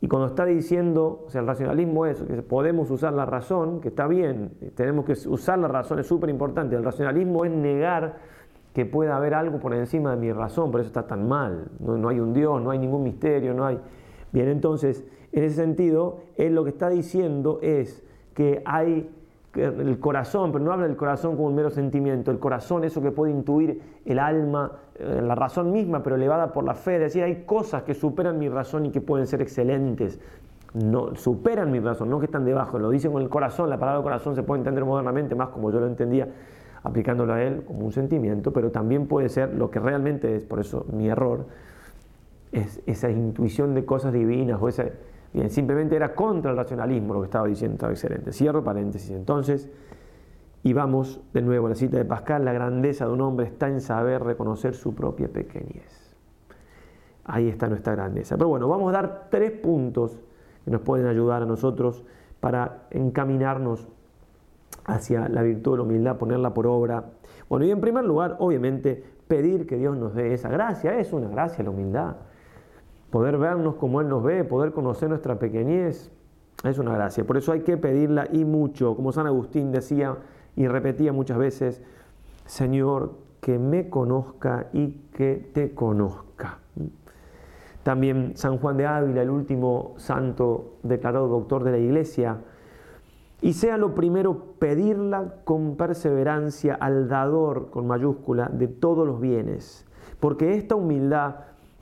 Y 0.00 0.06
cuando 0.06 0.28
está 0.28 0.44
diciendo, 0.44 1.24
o 1.26 1.30
sea, 1.30 1.40
el 1.40 1.48
racionalismo 1.48 2.06
es 2.06 2.22
que 2.22 2.42
podemos 2.42 2.90
usar 2.92 3.12
la 3.12 3.26
razón, 3.26 3.80
que 3.80 3.88
está 3.88 4.06
bien, 4.06 4.52
tenemos 4.76 5.04
que 5.04 5.14
usar 5.28 5.58
la 5.58 5.66
razón, 5.66 5.98
es 5.98 6.06
súper 6.06 6.30
importante. 6.30 6.76
El 6.76 6.84
racionalismo 6.84 7.44
es 7.44 7.50
negar 7.50 8.18
que 8.72 8.86
pueda 8.86 9.16
haber 9.16 9.34
algo 9.34 9.58
por 9.58 9.74
encima 9.74 10.12
de 10.12 10.16
mi 10.18 10.32
razón, 10.32 10.70
por 10.70 10.80
eso 10.80 10.88
está 10.88 11.08
tan 11.08 11.26
mal. 11.26 11.70
No, 11.80 11.98
no 11.98 12.08
hay 12.08 12.20
un 12.20 12.32
Dios, 12.32 12.62
no 12.62 12.70
hay 12.70 12.78
ningún 12.78 13.02
misterio, 13.02 13.52
no 13.52 13.66
hay. 13.66 13.80
Bien, 14.32 14.48
entonces, 14.48 15.04
en 15.32 15.42
ese 15.42 15.56
sentido, 15.56 16.18
él 16.36 16.54
lo 16.54 16.62
que 16.62 16.70
está 16.70 16.88
diciendo 16.88 17.58
es 17.62 18.06
que 18.32 18.62
hay 18.64 19.10
el 19.56 19.98
corazón, 19.98 20.52
pero 20.52 20.64
no 20.64 20.72
habla 20.72 20.86
del 20.86 20.96
corazón 20.96 21.36
como 21.36 21.48
un 21.48 21.54
mero 21.54 21.70
sentimiento, 21.70 22.30
el 22.30 22.38
corazón, 22.38 22.84
eso 22.84 23.02
que 23.02 23.10
puede 23.10 23.32
intuir 23.32 23.80
el 24.04 24.18
alma, 24.18 24.72
eh, 24.96 25.20
la 25.22 25.34
razón 25.34 25.72
misma, 25.72 26.02
pero 26.02 26.16
elevada 26.16 26.52
por 26.52 26.64
la 26.64 26.74
fe, 26.74 26.96
es 26.96 27.00
decir, 27.00 27.22
hay 27.22 27.44
cosas 27.44 27.82
que 27.82 27.94
superan 27.94 28.38
mi 28.38 28.48
razón 28.48 28.86
y 28.86 28.90
que 28.90 29.00
pueden 29.00 29.26
ser 29.26 29.42
excelentes, 29.42 30.20
no, 30.74 31.14
superan 31.14 31.70
mi 31.70 31.80
razón, 31.80 32.10
no 32.10 32.18
que 32.18 32.26
están 32.26 32.44
debajo, 32.44 32.78
lo 32.78 32.90
dicen 32.90 33.12
con 33.12 33.22
el 33.22 33.28
corazón, 33.28 33.70
la 33.70 33.78
palabra 33.78 34.02
corazón 34.02 34.34
se 34.34 34.42
puede 34.42 34.60
entender 34.60 34.84
modernamente 34.84 35.34
más 35.34 35.48
como 35.48 35.70
yo 35.70 35.80
lo 35.80 35.86
entendía, 35.86 36.28
aplicándolo 36.82 37.32
a 37.32 37.42
él 37.42 37.64
como 37.66 37.86
un 37.86 37.92
sentimiento, 37.92 38.52
pero 38.52 38.70
también 38.70 39.06
puede 39.06 39.28
ser 39.28 39.54
lo 39.54 39.70
que 39.70 39.80
realmente 39.80 40.36
es, 40.36 40.44
por 40.44 40.60
eso 40.60 40.86
mi 40.92 41.08
error, 41.08 41.46
es 42.52 42.80
esa 42.86 43.10
intuición 43.10 43.74
de 43.74 43.84
cosas 43.84 44.12
divinas 44.12 44.60
o 44.60 44.68
esa 44.68 44.84
Bien, 45.32 45.50
simplemente 45.50 45.96
era 45.96 46.14
contra 46.14 46.50
el 46.50 46.56
racionalismo 46.56 47.14
lo 47.14 47.20
que 47.20 47.26
estaba 47.26 47.46
diciendo, 47.46 47.74
estaba 47.74 47.92
excelente. 47.92 48.32
Cierro 48.32 48.64
paréntesis. 48.64 49.10
Entonces, 49.10 49.68
y 50.62 50.72
vamos 50.72 51.20
de 51.32 51.42
nuevo 51.42 51.66
a 51.66 51.70
la 51.70 51.76
cita 51.76 51.96
de 51.96 52.04
Pascal, 52.04 52.44
la 52.44 52.52
grandeza 52.52 53.06
de 53.06 53.12
un 53.12 53.20
hombre 53.20 53.46
está 53.46 53.68
en 53.68 53.80
saber 53.80 54.22
reconocer 54.22 54.74
su 54.74 54.94
propia 54.94 55.28
pequeñez. 55.28 56.14
Ahí 57.24 57.48
está 57.48 57.68
nuestra 57.68 57.94
grandeza. 57.94 58.36
Pero 58.36 58.48
bueno, 58.48 58.68
vamos 58.68 58.88
a 58.90 58.92
dar 58.92 59.28
tres 59.30 59.52
puntos 59.52 60.18
que 60.64 60.70
nos 60.70 60.80
pueden 60.80 61.06
ayudar 61.06 61.42
a 61.42 61.46
nosotros 61.46 62.04
para 62.40 62.86
encaminarnos 62.90 63.88
hacia 64.84 65.28
la 65.28 65.42
virtud 65.42 65.72
de 65.72 65.76
la 65.76 65.82
humildad, 65.82 66.16
ponerla 66.16 66.54
por 66.54 66.66
obra. 66.66 67.04
Bueno, 67.48 67.64
y 67.64 67.70
en 67.70 67.80
primer 67.80 68.04
lugar, 68.04 68.36
obviamente, 68.38 69.04
pedir 69.28 69.66
que 69.66 69.76
Dios 69.76 69.96
nos 69.96 70.14
dé 70.14 70.34
esa 70.34 70.48
gracia. 70.48 70.98
Es 70.98 71.12
una 71.12 71.28
gracia 71.28 71.62
la 71.64 71.70
humildad 71.70 72.16
poder 73.16 73.38
vernos 73.38 73.76
como 73.76 74.02
Él 74.02 74.10
nos 74.10 74.22
ve, 74.22 74.44
poder 74.44 74.72
conocer 74.72 75.08
nuestra 75.08 75.38
pequeñez, 75.38 76.12
es 76.62 76.78
una 76.78 76.92
gracia. 76.92 77.24
Por 77.24 77.38
eso 77.38 77.50
hay 77.50 77.60
que 77.60 77.78
pedirla 77.78 78.28
y 78.30 78.44
mucho, 78.44 78.94
como 78.94 79.10
San 79.10 79.26
Agustín 79.26 79.72
decía 79.72 80.18
y 80.54 80.68
repetía 80.68 81.14
muchas 81.14 81.38
veces, 81.38 81.82
Señor, 82.44 83.14
que 83.40 83.58
me 83.58 83.88
conozca 83.88 84.66
y 84.74 84.98
que 85.14 85.50
te 85.54 85.74
conozca. 85.74 86.58
También 87.84 88.32
San 88.36 88.58
Juan 88.58 88.76
de 88.76 88.84
Ávila, 88.84 89.22
el 89.22 89.30
último 89.30 89.94
santo 89.96 90.74
declarado 90.82 91.26
doctor 91.26 91.64
de 91.64 91.70
la 91.70 91.78
iglesia, 91.78 92.40
y 93.40 93.54
sea 93.54 93.78
lo 93.78 93.94
primero 93.94 94.56
pedirla 94.58 95.36
con 95.44 95.78
perseverancia 95.78 96.74
al 96.74 97.08
dador, 97.08 97.70
con 97.70 97.86
mayúscula, 97.86 98.50
de 98.52 98.68
todos 98.68 99.06
los 99.06 99.22
bienes, 99.22 99.86
porque 100.20 100.52
esta 100.52 100.74
humildad 100.74 101.36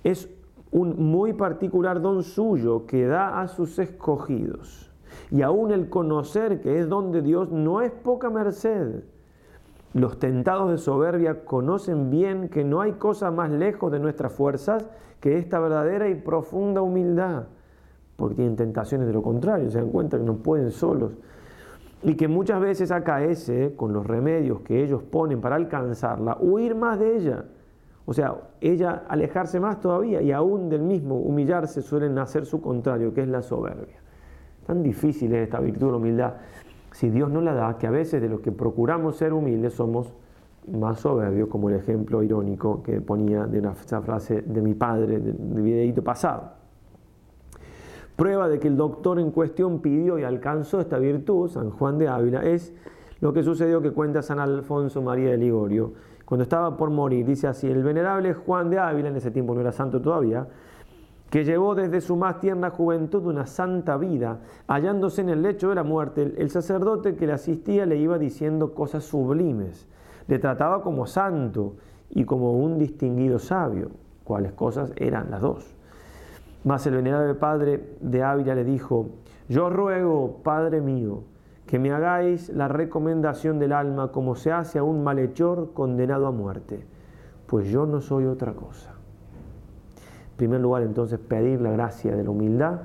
es 0.04 0.28
un 0.74 1.08
muy 1.08 1.32
particular 1.32 2.02
don 2.02 2.24
suyo 2.24 2.84
que 2.84 3.06
da 3.06 3.40
a 3.40 3.46
sus 3.46 3.78
escogidos. 3.78 4.90
Y 5.30 5.42
aún 5.42 5.70
el 5.70 5.88
conocer 5.88 6.60
que 6.60 6.80
es 6.80 6.88
don 6.88 7.12
de 7.12 7.22
Dios 7.22 7.52
no 7.52 7.80
es 7.80 7.92
poca 7.92 8.28
merced. 8.28 9.04
Los 9.92 10.18
tentados 10.18 10.72
de 10.72 10.78
soberbia 10.78 11.44
conocen 11.44 12.10
bien 12.10 12.48
que 12.48 12.64
no 12.64 12.80
hay 12.80 12.94
cosa 12.94 13.30
más 13.30 13.52
lejos 13.52 13.92
de 13.92 14.00
nuestras 14.00 14.32
fuerzas 14.32 14.90
que 15.20 15.38
esta 15.38 15.60
verdadera 15.60 16.08
y 16.08 16.16
profunda 16.16 16.82
humildad, 16.82 17.44
porque 18.16 18.34
tienen 18.34 18.56
tentaciones 18.56 19.06
de 19.06 19.12
lo 19.12 19.22
contrario, 19.22 19.70
se 19.70 19.78
dan 19.78 19.90
cuenta 19.90 20.18
que 20.18 20.24
no 20.24 20.38
pueden 20.38 20.72
solos, 20.72 21.12
y 22.02 22.16
que 22.16 22.26
muchas 22.26 22.60
veces 22.60 22.90
acaece 22.90 23.76
con 23.76 23.92
los 23.92 24.04
remedios 24.04 24.62
que 24.62 24.82
ellos 24.82 25.04
ponen 25.04 25.40
para 25.40 25.54
alcanzarla, 25.54 26.36
huir 26.40 26.74
más 26.74 26.98
de 26.98 27.16
ella 27.16 27.44
o 28.06 28.12
sea, 28.12 28.34
ella 28.60 29.04
alejarse 29.08 29.60
más 29.60 29.80
todavía 29.80 30.20
y 30.20 30.30
aún 30.32 30.68
del 30.68 30.82
mismo 30.82 31.16
humillarse 31.16 31.80
suele 31.80 32.08
nacer 32.10 32.44
su 32.44 32.60
contrario, 32.60 33.14
que 33.14 33.22
es 33.22 33.28
la 33.28 33.42
soberbia. 33.42 33.96
Tan 34.66 34.82
difícil 34.82 35.34
es 35.34 35.44
esta 35.44 35.60
virtud 35.60 35.86
de 35.86 35.92
la 35.92 35.98
humildad. 35.98 36.34
Si 36.92 37.10
Dios 37.10 37.30
no 37.30 37.40
la 37.40 37.54
da, 37.54 37.78
que 37.78 37.86
a 37.86 37.90
veces 37.90 38.20
de 38.20 38.28
los 38.28 38.40
que 38.40 38.52
procuramos 38.52 39.16
ser 39.16 39.32
humildes 39.32 39.74
somos 39.74 40.12
más 40.70 41.00
soberbios, 41.00 41.48
como 41.48 41.68
el 41.68 41.76
ejemplo 41.76 42.22
irónico 42.22 42.82
que 42.82 43.00
ponía 43.00 43.46
de 43.46 43.58
una 43.58 43.74
frase 43.74 44.42
de 44.42 44.60
mi 44.60 44.74
padre 44.74 45.18
del 45.18 45.62
videíto 45.62 46.02
pasado. 46.02 46.52
Prueba 48.16 48.48
de 48.48 48.60
que 48.60 48.68
el 48.68 48.76
doctor 48.76 49.18
en 49.18 49.30
cuestión 49.30 49.80
pidió 49.80 50.18
y 50.18 50.24
alcanzó 50.24 50.80
esta 50.80 50.98
virtud, 50.98 51.50
San 51.50 51.70
Juan 51.70 51.98
de 51.98 52.08
Ávila, 52.08 52.44
es 52.44 52.72
lo 53.20 53.32
que 53.32 53.42
sucedió 53.42 53.82
que 53.82 53.90
cuenta 53.90 54.22
San 54.22 54.38
Alfonso 54.38 55.02
María 55.02 55.30
de 55.30 55.38
Ligorio 55.38 55.92
cuando 56.24 56.42
estaba 56.42 56.76
por 56.76 56.90
morir, 56.90 57.26
dice 57.26 57.46
así, 57.46 57.70
el 57.70 57.82
venerable 57.82 58.34
Juan 58.34 58.70
de 58.70 58.78
Ávila, 58.78 59.08
en 59.08 59.16
ese 59.16 59.30
tiempo 59.30 59.54
no 59.54 59.60
era 59.60 59.72
santo 59.72 60.00
todavía, 60.00 60.46
que 61.30 61.44
llevó 61.44 61.74
desde 61.74 62.00
su 62.00 62.16
más 62.16 62.40
tierna 62.40 62.70
juventud 62.70 63.26
una 63.26 63.46
santa 63.46 63.96
vida, 63.96 64.40
hallándose 64.68 65.20
en 65.20 65.30
el 65.30 65.42
lecho 65.42 65.68
de 65.68 65.74
la 65.74 65.82
muerte, 65.82 66.34
el 66.38 66.50
sacerdote 66.50 67.16
que 67.16 67.26
le 67.26 67.32
asistía 67.32 67.86
le 67.86 67.96
iba 67.96 68.18
diciendo 68.18 68.72
cosas 68.72 69.04
sublimes, 69.04 69.88
le 70.28 70.38
trataba 70.38 70.82
como 70.82 71.06
santo 71.06 71.74
y 72.10 72.24
como 72.24 72.52
un 72.52 72.78
distinguido 72.78 73.38
sabio, 73.38 73.90
cuáles 74.22 74.52
cosas 74.52 74.92
eran 74.96 75.30
las 75.30 75.40
dos. 75.40 75.74
Mas 76.62 76.86
el 76.86 76.94
venerable 76.94 77.34
padre 77.34 77.96
de 78.00 78.22
Ávila 78.22 78.54
le 78.54 78.64
dijo, 78.64 79.10
yo 79.48 79.68
ruego, 79.68 80.40
Padre 80.42 80.80
mío, 80.80 81.24
que 81.66 81.78
me 81.78 81.92
hagáis 81.92 82.50
la 82.50 82.68
recomendación 82.68 83.58
del 83.58 83.72
alma 83.72 84.12
como 84.12 84.34
se 84.34 84.52
hace 84.52 84.78
a 84.78 84.82
un 84.82 85.02
malhechor 85.02 85.72
condenado 85.72 86.26
a 86.26 86.30
muerte, 86.30 86.84
pues 87.46 87.68
yo 87.68 87.86
no 87.86 88.00
soy 88.00 88.26
otra 88.26 88.52
cosa. 88.52 88.90
En 90.30 90.36
primer 90.36 90.60
lugar, 90.60 90.82
entonces, 90.82 91.18
pedir 91.18 91.60
la 91.60 91.70
gracia 91.70 92.14
de 92.14 92.24
la 92.24 92.30
humildad 92.30 92.80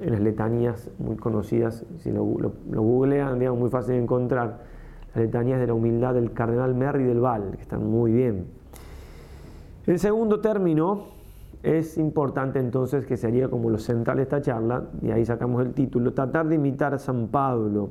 en 0.00 0.12
las 0.12 0.20
letanías 0.20 0.90
muy 0.98 1.16
conocidas, 1.16 1.84
si 1.98 2.10
lo, 2.10 2.24
googlean, 2.24 3.38
digamos, 3.38 3.60
muy 3.60 3.70
fácil 3.70 3.94
de 3.96 4.02
encontrar, 4.02 4.60
las 5.14 5.24
letanías 5.24 5.60
de 5.60 5.66
la 5.66 5.74
humildad 5.74 6.14
del 6.14 6.32
cardenal 6.32 6.74
Merry 6.74 7.04
del 7.04 7.20
Val, 7.20 7.50
que 7.54 7.62
están 7.62 7.84
muy 7.84 8.12
bien. 8.12 8.46
El 9.86 9.98
segundo 9.98 10.40
término 10.40 11.19
es 11.62 11.98
importante 11.98 12.58
entonces, 12.58 13.04
que 13.06 13.16
sería 13.16 13.48
como 13.48 13.70
lo 13.70 13.78
central 13.78 14.16
de 14.16 14.22
esta 14.22 14.40
charla, 14.40 14.88
y 15.02 15.10
ahí 15.10 15.24
sacamos 15.24 15.62
el 15.62 15.74
título, 15.74 16.12
tratar 16.12 16.48
de 16.48 16.54
imitar 16.54 16.94
a 16.94 16.98
San 16.98 17.28
Pablo, 17.28 17.90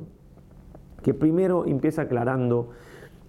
que 1.02 1.14
primero 1.14 1.66
empieza 1.66 2.02
aclarando, 2.02 2.70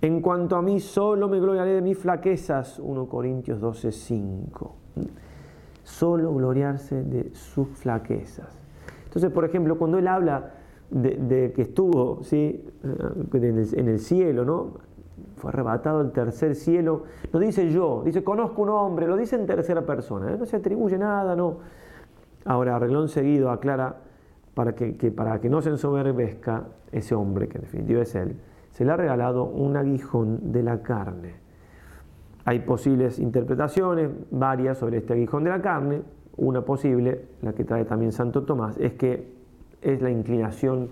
en 0.01 0.21
cuanto 0.21 0.55
a 0.55 0.62
mí 0.62 0.79
solo 0.79 1.29
me 1.29 1.39
gloriaré 1.39 1.74
de 1.75 1.81
mis 1.81 1.98
flaquezas, 1.98 2.79
1 2.79 3.07
Corintios 3.07 3.60
12, 3.60 3.91
5. 3.91 4.75
Solo 5.83 6.33
gloriarse 6.33 7.03
de 7.03 7.31
sus 7.33 7.67
flaquezas. 7.67 8.57
Entonces, 9.05 9.29
por 9.31 9.45
ejemplo, 9.45 9.77
cuando 9.77 10.00
él 10.00 10.07
habla 10.07 10.53
de, 10.89 11.53
que 11.55 11.62
estuvo 11.62 12.24
¿sí? 12.24 12.65
Eh, 12.83 13.69
en 13.74 13.88
el 13.88 14.00
cielo, 14.00 14.43
¿no? 14.43 14.74
Fue 15.37 15.49
arrebatado 15.49 16.01
el 16.01 16.11
tercer 16.11 16.55
cielo. 16.55 17.03
No 17.31 17.39
dice 17.39 17.69
yo, 17.71 18.01
dice 18.03 18.23
conozco 18.23 18.61
un 18.61 18.69
hombre, 18.69 19.07
lo 19.07 19.15
dice 19.15 19.35
en 19.35 19.45
tercera 19.45 19.81
persona, 19.85 20.31
¿eh? 20.33 20.37
no 20.37 20.45
se 20.45 20.57
atribuye 20.57 20.97
nada, 20.97 21.35
no. 21.35 21.57
Ahora, 22.45 22.75
arreglón 22.75 23.07
seguido 23.07 23.51
aclara 23.51 23.97
para 24.53 24.73
que, 24.73 25.11
para 25.11 25.39
que 25.39 25.49
no 25.49 25.61
se 25.61 25.69
ensoberbezca 25.69 26.65
ese 26.91 27.15
hombre, 27.15 27.47
que 27.47 27.57
en 27.57 27.63
definitiva 27.63 28.01
es 28.01 28.15
él, 28.15 28.35
se 28.71 28.85
le 28.85 28.91
ha 28.91 28.97
regalado 28.97 29.45
un 29.45 29.77
aguijón 29.77 30.51
de 30.51 30.63
la 30.63 30.81
carne. 30.81 31.35
Hay 32.45 32.59
posibles 32.59 33.19
interpretaciones, 33.19 34.09
varias 34.31 34.79
sobre 34.79 34.97
este 34.97 35.13
aguijón 35.13 35.43
de 35.43 35.51
la 35.51 35.61
carne. 35.61 36.01
Una 36.37 36.61
posible, 36.61 37.27
la 37.41 37.53
que 37.53 37.63
trae 37.63 37.85
también 37.85 38.11
Santo 38.11 38.43
Tomás, 38.43 38.77
es 38.77 38.93
que 38.93 39.31
es 39.81 40.01
la 40.01 40.09
inclinación 40.09 40.89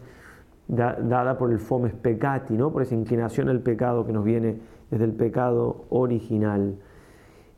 dada 0.70 1.38
por 1.38 1.52
el 1.52 1.60
fomes 1.60 1.94
peccati, 1.94 2.56
¿no? 2.56 2.72
por 2.72 2.84
esa 2.84 2.94
inclinación 2.94 3.50
al 3.50 3.62
pecado 3.62 4.06
que 4.06 4.14
nos 4.14 4.24
viene 4.24 4.60
desde 4.92 5.06
el 5.06 5.14
pecado 5.14 5.86
original. 5.90 6.78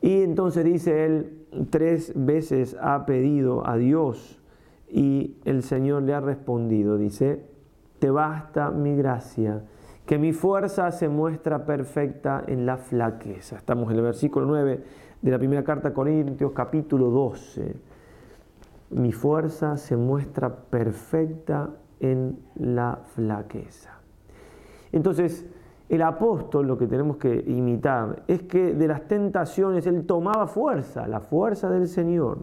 Y 0.00 0.22
entonces 0.22 0.64
dice 0.64 1.04
él, 1.04 1.46
tres 1.70 2.12
veces 2.16 2.76
ha 2.80 3.04
pedido 3.04 3.66
a 3.66 3.76
Dios 3.76 4.40
y 4.88 5.36
el 5.44 5.62
Señor 5.62 6.02
le 6.02 6.14
ha 6.14 6.20
respondido, 6.20 6.96
dice, 6.96 7.44
te 7.98 8.10
basta 8.10 8.70
mi 8.70 8.96
gracia, 8.96 9.62
que 10.06 10.18
mi 10.18 10.32
fuerza 10.32 10.90
se 10.90 11.08
muestra 11.08 11.66
perfecta 11.66 12.42
en 12.46 12.66
la 12.66 12.78
flaqueza. 12.78 13.56
Estamos 13.56 13.90
en 13.90 13.98
el 13.98 14.02
versículo 14.02 14.46
9 14.46 14.82
de 15.20 15.30
la 15.30 15.38
primera 15.38 15.62
carta 15.62 15.88
a 15.88 15.94
Corintios 15.94 16.52
capítulo 16.52 17.10
12. 17.10 17.76
Mi 18.90 19.12
fuerza 19.12 19.76
se 19.76 19.96
muestra 19.96 20.54
perfecta 20.54 21.70
en 22.02 22.36
la 22.56 22.98
flaqueza. 23.14 23.92
Entonces, 24.90 25.46
el 25.88 26.02
apóstol 26.02 26.66
lo 26.66 26.76
que 26.76 26.86
tenemos 26.86 27.16
que 27.16 27.44
imitar 27.46 28.24
es 28.26 28.42
que 28.42 28.74
de 28.74 28.88
las 28.88 29.06
tentaciones 29.08 29.86
él 29.86 30.04
tomaba 30.04 30.46
fuerza, 30.46 31.06
la 31.06 31.20
fuerza 31.20 31.70
del 31.70 31.86
Señor. 31.88 32.38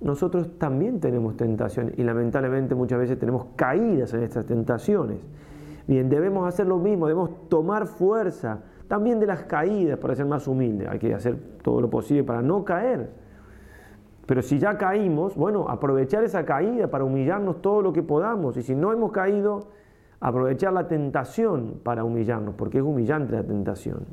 Nosotros 0.00 0.58
también 0.58 1.00
tenemos 1.00 1.36
tentaciones 1.36 1.98
y 1.98 2.04
lamentablemente 2.04 2.74
muchas 2.74 3.00
veces 3.00 3.18
tenemos 3.18 3.46
caídas 3.56 4.14
en 4.14 4.22
estas 4.22 4.46
tentaciones. 4.46 5.18
Bien, 5.86 6.08
debemos 6.08 6.46
hacer 6.46 6.66
lo 6.66 6.78
mismo, 6.78 7.06
debemos 7.06 7.48
tomar 7.48 7.86
fuerza 7.86 8.60
también 8.86 9.18
de 9.18 9.26
las 9.26 9.44
caídas 9.44 9.98
para 9.98 10.14
ser 10.14 10.26
más 10.26 10.46
humildes. 10.46 10.88
Hay 10.88 10.98
que 10.98 11.14
hacer 11.14 11.36
todo 11.62 11.80
lo 11.80 11.88
posible 11.88 12.24
para 12.24 12.42
no 12.42 12.64
caer. 12.64 13.08
Pero 14.28 14.42
si 14.42 14.58
ya 14.58 14.76
caímos, 14.76 15.34
bueno, 15.36 15.70
aprovechar 15.70 16.22
esa 16.22 16.44
caída 16.44 16.88
para 16.88 17.02
humillarnos 17.02 17.62
todo 17.62 17.80
lo 17.80 17.94
que 17.94 18.02
podamos. 18.02 18.58
Y 18.58 18.62
si 18.62 18.74
no 18.74 18.92
hemos 18.92 19.10
caído, 19.10 19.68
aprovechar 20.20 20.74
la 20.74 20.86
tentación 20.86 21.80
para 21.82 22.04
humillarnos, 22.04 22.54
porque 22.54 22.76
es 22.76 22.84
humillante 22.84 23.32
la 23.32 23.42
tentación. 23.42 24.04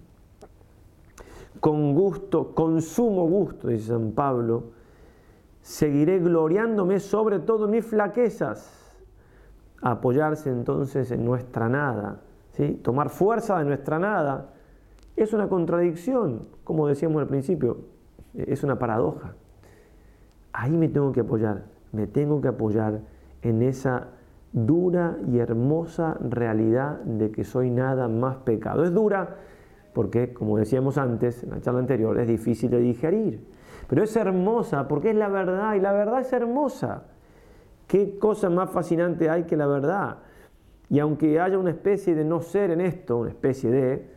Con 1.59 1.93
gusto, 1.93 2.55
con 2.55 2.81
sumo 2.81 3.27
gusto, 3.27 3.67
dice 3.67 3.87
San 3.87 4.13
Pablo, 4.13 4.71
seguiré 5.59 6.19
gloriándome 6.19 7.01
sobre 7.01 7.39
todo 7.39 7.65
en 7.65 7.71
mis 7.71 7.85
flaquezas. 7.85 8.95
Apoyarse 9.81 10.49
entonces 10.49 11.11
en 11.11 11.25
nuestra 11.25 11.67
nada, 11.67 12.21
tomar 12.83 13.09
fuerza 13.09 13.59
de 13.59 13.65
nuestra 13.65 13.99
nada, 13.99 14.53
es 15.17 15.33
una 15.33 15.49
contradicción, 15.49 16.47
como 16.63 16.87
decíamos 16.87 17.21
al 17.21 17.27
principio, 17.27 17.79
es 18.33 18.63
una 18.63 18.79
paradoja. 18.79 19.35
Ahí 20.57 20.71
me 20.77 20.87
tengo 20.87 21.11
que 21.11 21.19
apoyar, 21.19 21.65
me 21.91 22.07
tengo 22.07 22.39
que 22.39 22.47
apoyar 22.47 23.01
en 23.41 23.61
esa 23.61 24.07
dura 24.53 25.17
y 25.29 25.39
hermosa 25.39 26.17
realidad 26.21 27.01
de 27.01 27.29
que 27.29 27.43
soy 27.43 27.69
nada 27.69 28.07
más 28.07 28.37
pecado. 28.37 28.85
Es 28.85 28.93
dura 28.93 29.35
porque, 29.91 30.33
como 30.33 30.57
decíamos 30.57 30.97
antes, 30.97 31.43
en 31.43 31.49
la 31.49 31.59
charla 31.59 31.81
anterior, 31.81 32.17
es 32.17 32.29
difícil 32.29 32.69
de 32.69 32.79
digerir. 32.79 33.45
Pero 33.89 34.01
es 34.01 34.15
hermosa 34.15 34.87
porque 34.87 35.09
es 35.09 35.17
la 35.17 35.27
verdad 35.27 35.75
y 35.75 35.81
la 35.81 35.91
verdad 35.91 36.21
es 36.21 36.31
hermosa. 36.31 37.03
¿Qué 37.85 38.17
cosa 38.17 38.49
más 38.49 38.69
fascinante 38.69 39.29
hay 39.29 39.43
que 39.43 39.57
la 39.57 39.67
verdad? 39.67 40.19
Y 40.89 40.99
aunque 40.99 41.37
haya 41.37 41.57
una 41.57 41.71
especie 41.71 42.15
de 42.15 42.23
no 42.23 42.39
ser 42.39 42.71
en 42.71 42.79
esto, 42.79 43.17
una 43.17 43.29
especie 43.29 43.69
de, 43.69 44.09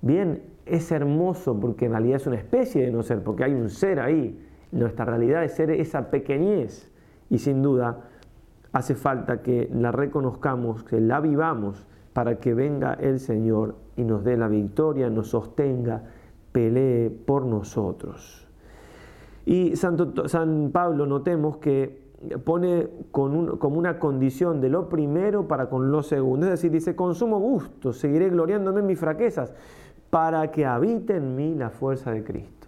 bien, 0.00 0.42
es 0.64 0.90
hermoso 0.90 1.60
porque 1.60 1.84
en 1.84 1.90
realidad 1.92 2.16
es 2.16 2.26
una 2.26 2.36
especie 2.36 2.86
de 2.86 2.90
no 2.90 3.02
ser, 3.02 3.22
porque 3.22 3.44
hay 3.44 3.52
un 3.52 3.68
ser 3.68 4.00
ahí. 4.00 4.40
Nuestra 4.74 5.04
realidad 5.04 5.44
es 5.44 5.52
ser 5.52 5.70
esa 5.70 6.10
pequeñez. 6.10 6.90
Y 7.30 7.38
sin 7.38 7.62
duda 7.62 8.00
hace 8.72 8.94
falta 8.94 9.40
que 9.40 9.70
la 9.72 9.92
reconozcamos, 9.92 10.82
que 10.82 11.00
la 11.00 11.20
vivamos 11.20 11.86
para 12.12 12.38
que 12.38 12.54
venga 12.54 12.94
el 12.94 13.20
Señor 13.20 13.76
y 13.96 14.04
nos 14.04 14.24
dé 14.24 14.36
la 14.36 14.48
victoria, 14.48 15.10
nos 15.10 15.28
sostenga, 15.28 16.02
pelee 16.52 17.10
por 17.10 17.44
nosotros. 17.44 18.48
Y 19.46 19.76
Santo, 19.76 20.28
San 20.28 20.70
Pablo, 20.72 21.06
notemos 21.06 21.58
que 21.58 22.04
pone 22.44 22.88
como 23.10 23.78
una 23.78 23.98
condición 23.98 24.60
de 24.60 24.70
lo 24.70 24.88
primero 24.88 25.46
para 25.46 25.68
con 25.68 25.92
lo 25.92 26.02
segundo. 26.02 26.46
Es 26.46 26.52
decir, 26.52 26.70
dice, 26.70 26.96
con 26.96 27.14
sumo 27.14 27.38
gusto 27.38 27.92
seguiré 27.92 28.30
gloriándome 28.30 28.80
en 28.80 28.86
mis 28.86 28.98
fraquezas 28.98 29.52
para 30.10 30.50
que 30.50 30.64
habite 30.64 31.16
en 31.16 31.36
mí 31.36 31.54
la 31.54 31.70
fuerza 31.70 32.10
de 32.12 32.24
Cristo. 32.24 32.63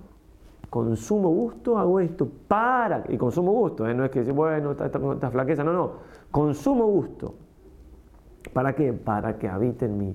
Con 0.77 0.95
sumo 0.95 1.31
gusto 1.31 1.79
hago 1.79 2.01
esto 2.01 2.29
para, 2.47 3.05
y 3.09 3.17
con 3.17 3.33
sumo 3.33 3.51
gusto, 3.51 3.89
¿eh? 3.89 3.95
no 3.95 4.05
es 4.05 4.11
que, 4.11 4.21
bueno, 4.31 4.73
esta, 4.73 4.85
esta 4.85 5.31
flaqueza, 5.31 5.65
no, 5.65 5.73
no, 5.73 5.93
con 6.31 6.55
sumo 6.55 6.85
gusto. 6.85 7.35
¿Para 8.53 8.75
qué? 8.75 8.93
Para 8.93 9.39
que 9.39 9.49
habite 9.49 9.87
en 9.87 9.97
mí. 9.97 10.15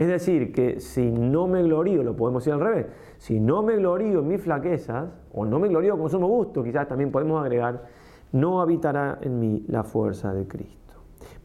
Es 0.00 0.08
decir, 0.08 0.52
que 0.52 0.80
si 0.80 1.12
no 1.12 1.46
me 1.46 1.62
glorío, 1.62 2.02
lo 2.02 2.16
podemos 2.16 2.42
decir 2.42 2.54
al 2.54 2.60
revés, 2.60 2.86
si 3.18 3.38
no 3.38 3.62
me 3.62 3.76
glorío 3.76 4.18
en 4.18 4.26
mis 4.26 4.42
flaquezas, 4.42 5.10
o 5.32 5.44
no 5.44 5.60
me 5.60 5.68
glorío 5.68 5.96
con 5.96 6.10
sumo 6.10 6.26
gusto, 6.26 6.64
quizás 6.64 6.88
también 6.88 7.12
podemos 7.12 7.40
agregar, 7.40 7.84
no 8.32 8.60
habitará 8.60 9.18
en 9.20 9.38
mí 9.38 9.64
la 9.68 9.84
fuerza 9.84 10.34
de 10.34 10.48
Cristo. 10.48 10.94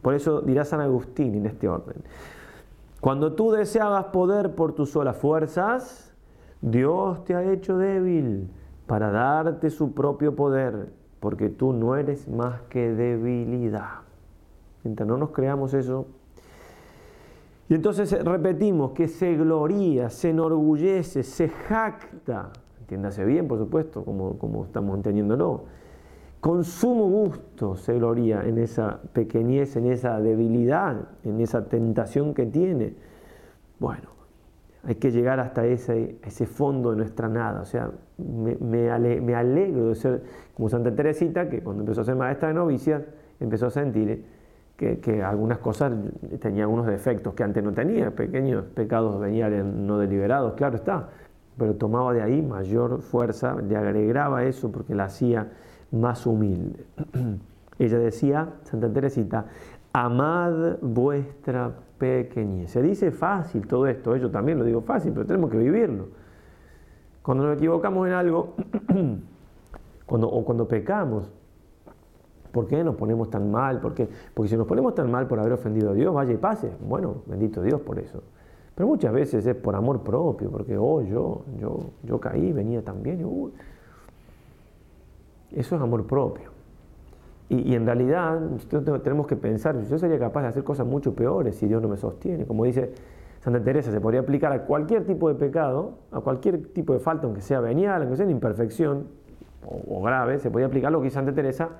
Por 0.02 0.12
eso 0.12 0.40
dirá 0.40 0.64
San 0.64 0.80
Agustín 0.80 1.36
en 1.36 1.46
este 1.46 1.68
orden, 1.68 2.02
cuando 3.00 3.34
tú 3.34 3.52
deseabas 3.52 4.06
poder 4.06 4.56
por 4.56 4.72
tus 4.72 4.90
solas 4.90 5.16
fuerzas, 5.16 6.05
Dios 6.66 7.24
te 7.24 7.36
ha 7.36 7.44
hecho 7.52 7.78
débil 7.78 8.48
para 8.88 9.12
darte 9.12 9.70
su 9.70 9.92
propio 9.92 10.34
poder, 10.34 10.88
porque 11.20 11.48
tú 11.48 11.72
no 11.72 11.94
eres 11.94 12.26
más 12.26 12.60
que 12.62 12.92
debilidad. 12.92 14.00
Mientras 14.82 15.08
no 15.08 15.16
nos 15.16 15.30
creamos 15.30 15.74
eso, 15.74 16.06
y 17.68 17.74
entonces 17.74 18.20
repetimos 18.24 18.90
que 18.92 19.06
se 19.06 19.36
gloría, 19.36 20.10
se 20.10 20.30
enorgullece, 20.30 21.22
se 21.22 21.48
jacta, 21.48 22.50
entiéndase 22.80 23.24
bien, 23.24 23.46
por 23.46 23.58
supuesto, 23.58 24.04
como, 24.04 24.36
como 24.36 24.64
estamos 24.64 24.96
entendiéndolo, 24.96 25.66
con 26.40 26.64
sumo 26.64 27.08
gusto 27.08 27.76
se 27.76 27.94
gloría 27.94 28.42
en 28.42 28.58
esa 28.58 29.00
pequeñez, 29.12 29.76
en 29.76 29.86
esa 29.86 30.18
debilidad, 30.20 31.10
en 31.22 31.40
esa 31.40 31.66
tentación 31.66 32.34
que 32.34 32.46
tiene. 32.46 32.94
Bueno, 33.78 34.15
hay 34.86 34.94
que 34.94 35.10
llegar 35.10 35.40
hasta 35.40 35.66
ese, 35.66 36.46
fondo 36.46 36.92
de 36.92 36.96
nuestra 36.96 37.28
nada. 37.28 37.60
O 37.60 37.64
sea, 37.64 37.90
me, 38.18 38.56
me, 38.56 39.34
alegro 39.34 39.88
de 39.88 39.94
ser 39.96 40.22
como 40.54 40.68
Santa 40.68 40.94
Teresita, 40.94 41.48
que 41.48 41.60
cuando 41.62 41.82
empezó 41.82 42.02
a 42.02 42.04
ser 42.04 42.14
maestra 42.14 42.48
de 42.48 42.54
novicias, 42.54 43.02
empezó 43.40 43.66
a 43.66 43.70
sentir 43.70 44.24
que, 44.76 45.22
algunas 45.24 45.58
cosas 45.58 45.92
tenían 46.40 46.64
algunos 46.64 46.86
defectos 46.86 47.34
que 47.34 47.42
antes 47.42 47.64
no 47.64 47.72
tenía, 47.72 48.14
pequeños 48.14 48.64
pecados 48.74 49.18
venían 49.18 49.86
no 49.86 49.98
deliberados, 49.98 50.54
claro 50.54 50.76
está, 50.76 51.08
pero 51.58 51.74
tomaba 51.74 52.12
de 52.12 52.22
ahí 52.22 52.42
mayor 52.42 53.00
fuerza, 53.00 53.56
le 53.56 53.76
agregaba 53.76 54.44
eso 54.44 54.70
porque 54.70 54.94
la 54.94 55.04
hacía 55.04 55.48
más 55.90 56.26
humilde. 56.26 56.84
Ella 57.78 57.98
decía, 57.98 58.48
Santa 58.62 58.92
Teresita, 58.92 59.46
amad 59.92 60.76
vuestra 60.80 61.72
pequeñez. 61.98 62.70
Se 62.70 62.82
dice 62.82 63.10
fácil 63.10 63.66
todo 63.66 63.86
esto, 63.86 64.16
yo 64.16 64.30
también 64.30 64.58
lo 64.58 64.64
digo 64.64 64.80
fácil, 64.82 65.12
pero 65.12 65.26
tenemos 65.26 65.50
que 65.50 65.58
vivirlo. 65.58 66.08
Cuando 67.22 67.44
nos 67.44 67.56
equivocamos 67.56 68.06
en 68.06 68.12
algo, 68.12 68.54
cuando, 70.06 70.28
o 70.28 70.44
cuando 70.44 70.68
pecamos, 70.68 71.30
¿Por 72.56 72.66
qué 72.66 72.82
nos 72.82 72.96
ponemos 72.96 73.28
tan 73.28 73.50
mal? 73.50 73.82
¿Por? 73.82 73.92
Porque 74.32 74.48
si 74.48 74.56
nos 74.56 74.66
ponemos 74.66 74.94
tan 74.94 75.10
mal 75.10 75.26
por 75.26 75.38
haber 75.38 75.52
ofendido 75.52 75.90
a 75.90 75.92
Dios, 75.92 76.14
vaya 76.14 76.32
y 76.32 76.38
pase. 76.38 76.72
Bueno, 76.80 77.16
bendito 77.26 77.60
Dios 77.60 77.82
por 77.82 77.98
eso. 77.98 78.22
Pero 78.74 78.88
muchas 78.88 79.12
veces 79.12 79.46
es 79.46 79.54
por 79.54 79.76
amor 79.76 80.02
propio, 80.02 80.50
porque 80.50 80.78
oh, 80.78 81.02
yo, 81.02 81.44
yo, 81.60 81.90
yo 82.02 82.18
caí, 82.18 82.54
venía 82.54 82.82
también. 82.82 83.20
Eso 85.50 85.76
es 85.76 85.82
amor 85.82 86.06
propio. 86.06 86.55
Y, 87.48 87.74
en 87.74 87.86
realidad 87.86 88.40
tenemos 89.04 89.26
que 89.26 89.36
pensar, 89.36 89.80
yo 89.80 89.98
sería 89.98 90.18
capaz 90.18 90.42
de 90.42 90.48
hacer 90.48 90.64
cosas 90.64 90.84
mucho 90.84 91.14
peores 91.14 91.56
si 91.56 91.68
Dios 91.68 91.80
no 91.80 91.88
me 91.88 91.96
sostiene. 91.96 92.44
Como 92.44 92.64
dice 92.64 92.92
Santa 93.40 93.62
Teresa, 93.62 93.92
se 93.92 94.00
podría 94.00 94.20
aplicar 94.20 94.52
a 94.52 94.62
cualquier 94.64 95.04
tipo 95.04 95.28
de 95.28 95.36
pecado, 95.36 95.98
a 96.10 96.20
cualquier 96.20 96.72
tipo 96.72 96.92
de 96.92 96.98
falta, 96.98 97.26
aunque 97.26 97.42
sea 97.42 97.60
venial, 97.60 98.02
aunque 98.02 98.16
sea 98.16 98.24
una 98.24 98.32
imperfección 98.32 99.06
o, 99.64 100.02
grave, 100.02 100.38
se 100.40 100.50
podría 100.50 100.66
aplicar 100.66 100.90
lo 100.90 100.98
que 100.98 101.04
dice 101.04 101.14
Santa 101.14 101.32
Teresa 101.32 101.70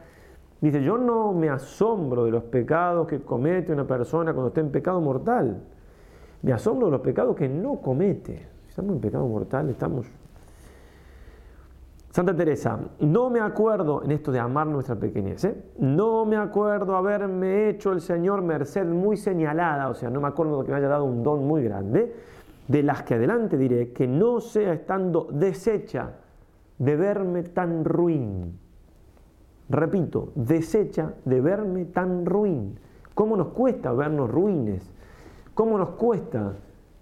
Dice, 0.60 0.82
yo 0.82 0.96
no 0.96 1.32
me 1.32 1.50
asombro 1.50 2.24
de 2.24 2.30
los 2.30 2.44
pecados 2.44 3.06
que 3.06 3.20
comete 3.20 3.72
una 3.72 3.86
persona 3.86 4.32
cuando 4.32 4.48
está 4.48 4.60
en 4.60 4.70
pecado 4.70 5.00
mortal. 5.00 5.62
Me 6.42 6.52
asombro 6.52 6.86
de 6.86 6.92
los 6.92 7.02
pecados 7.02 7.36
que 7.36 7.48
no 7.48 7.80
comete. 7.80 8.48
Si 8.62 8.68
estamos 8.70 8.94
en 8.94 9.00
pecado 9.00 9.26
mortal, 9.26 9.68
estamos... 9.68 10.06
Santa 12.16 12.34
Teresa, 12.34 12.80
no 13.00 13.28
me 13.28 13.40
acuerdo 13.40 14.02
en 14.02 14.10
esto 14.10 14.32
de 14.32 14.38
amar 14.38 14.66
nuestra 14.68 14.96
pequeñez, 14.96 15.44
¿eh? 15.44 15.54
no 15.80 16.24
me 16.24 16.38
acuerdo 16.38 16.96
haberme 16.96 17.68
hecho 17.68 17.92
el 17.92 18.00
Señor 18.00 18.40
merced 18.40 18.86
muy 18.86 19.18
señalada, 19.18 19.90
o 19.90 19.94
sea, 19.94 20.08
no 20.08 20.22
me 20.22 20.28
acuerdo 20.28 20.64
que 20.64 20.70
me 20.70 20.78
haya 20.78 20.88
dado 20.88 21.04
un 21.04 21.22
don 21.22 21.46
muy 21.46 21.62
grande, 21.62 22.16
de 22.68 22.82
las 22.82 23.02
que 23.02 23.16
adelante 23.16 23.58
diré 23.58 23.92
que 23.92 24.06
no 24.06 24.40
sea 24.40 24.72
estando 24.72 25.28
deshecha 25.30 26.12
de 26.78 26.96
verme 26.96 27.42
tan 27.42 27.84
ruin 27.84 28.58
repito, 29.68 30.32
desecha 30.36 31.12
de 31.26 31.42
verme 31.42 31.84
tan 31.84 32.24
ruin. 32.24 32.78
¿Cómo 33.14 33.36
nos 33.36 33.48
cuesta 33.48 33.92
vernos 33.92 34.30
ruines? 34.30 34.90
¿Cómo 35.52 35.76
nos 35.76 35.90
cuesta 35.90 36.54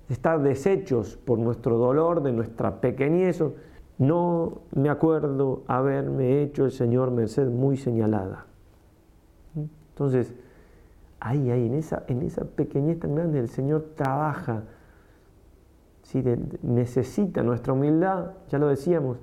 estar 0.09 0.42
deshechos 0.42 1.16
por 1.16 1.38
nuestro 1.38 1.79
dolor, 1.79 2.20
de 2.20 2.33
nuestra 2.33 2.81
pequeñez? 2.81 3.44
No 3.98 4.62
me 4.72 4.90
acuerdo 4.90 5.62
haberme 5.66 6.42
hecho 6.42 6.64
el 6.64 6.72
Señor 6.72 7.11
merced 7.11 7.48
muy 7.48 7.76
señalada. 7.76 8.46
Entonces, 9.90 10.35
ahí, 11.20 11.50
ahí, 11.50 11.66
en 11.66 11.74
esa, 11.74 12.02
en 12.09 12.22
esa 12.22 12.44
pequeñez 12.44 12.98
tan 12.98 13.14
grande, 13.14 13.38
el 13.38 13.48
Señor 13.48 13.92
trabaja, 13.94 14.64
necesita 16.62 17.42
nuestra 17.42 17.72
humildad, 17.72 18.33
ya 18.48 18.59
lo 18.59 18.68
decíamos, 18.68 19.18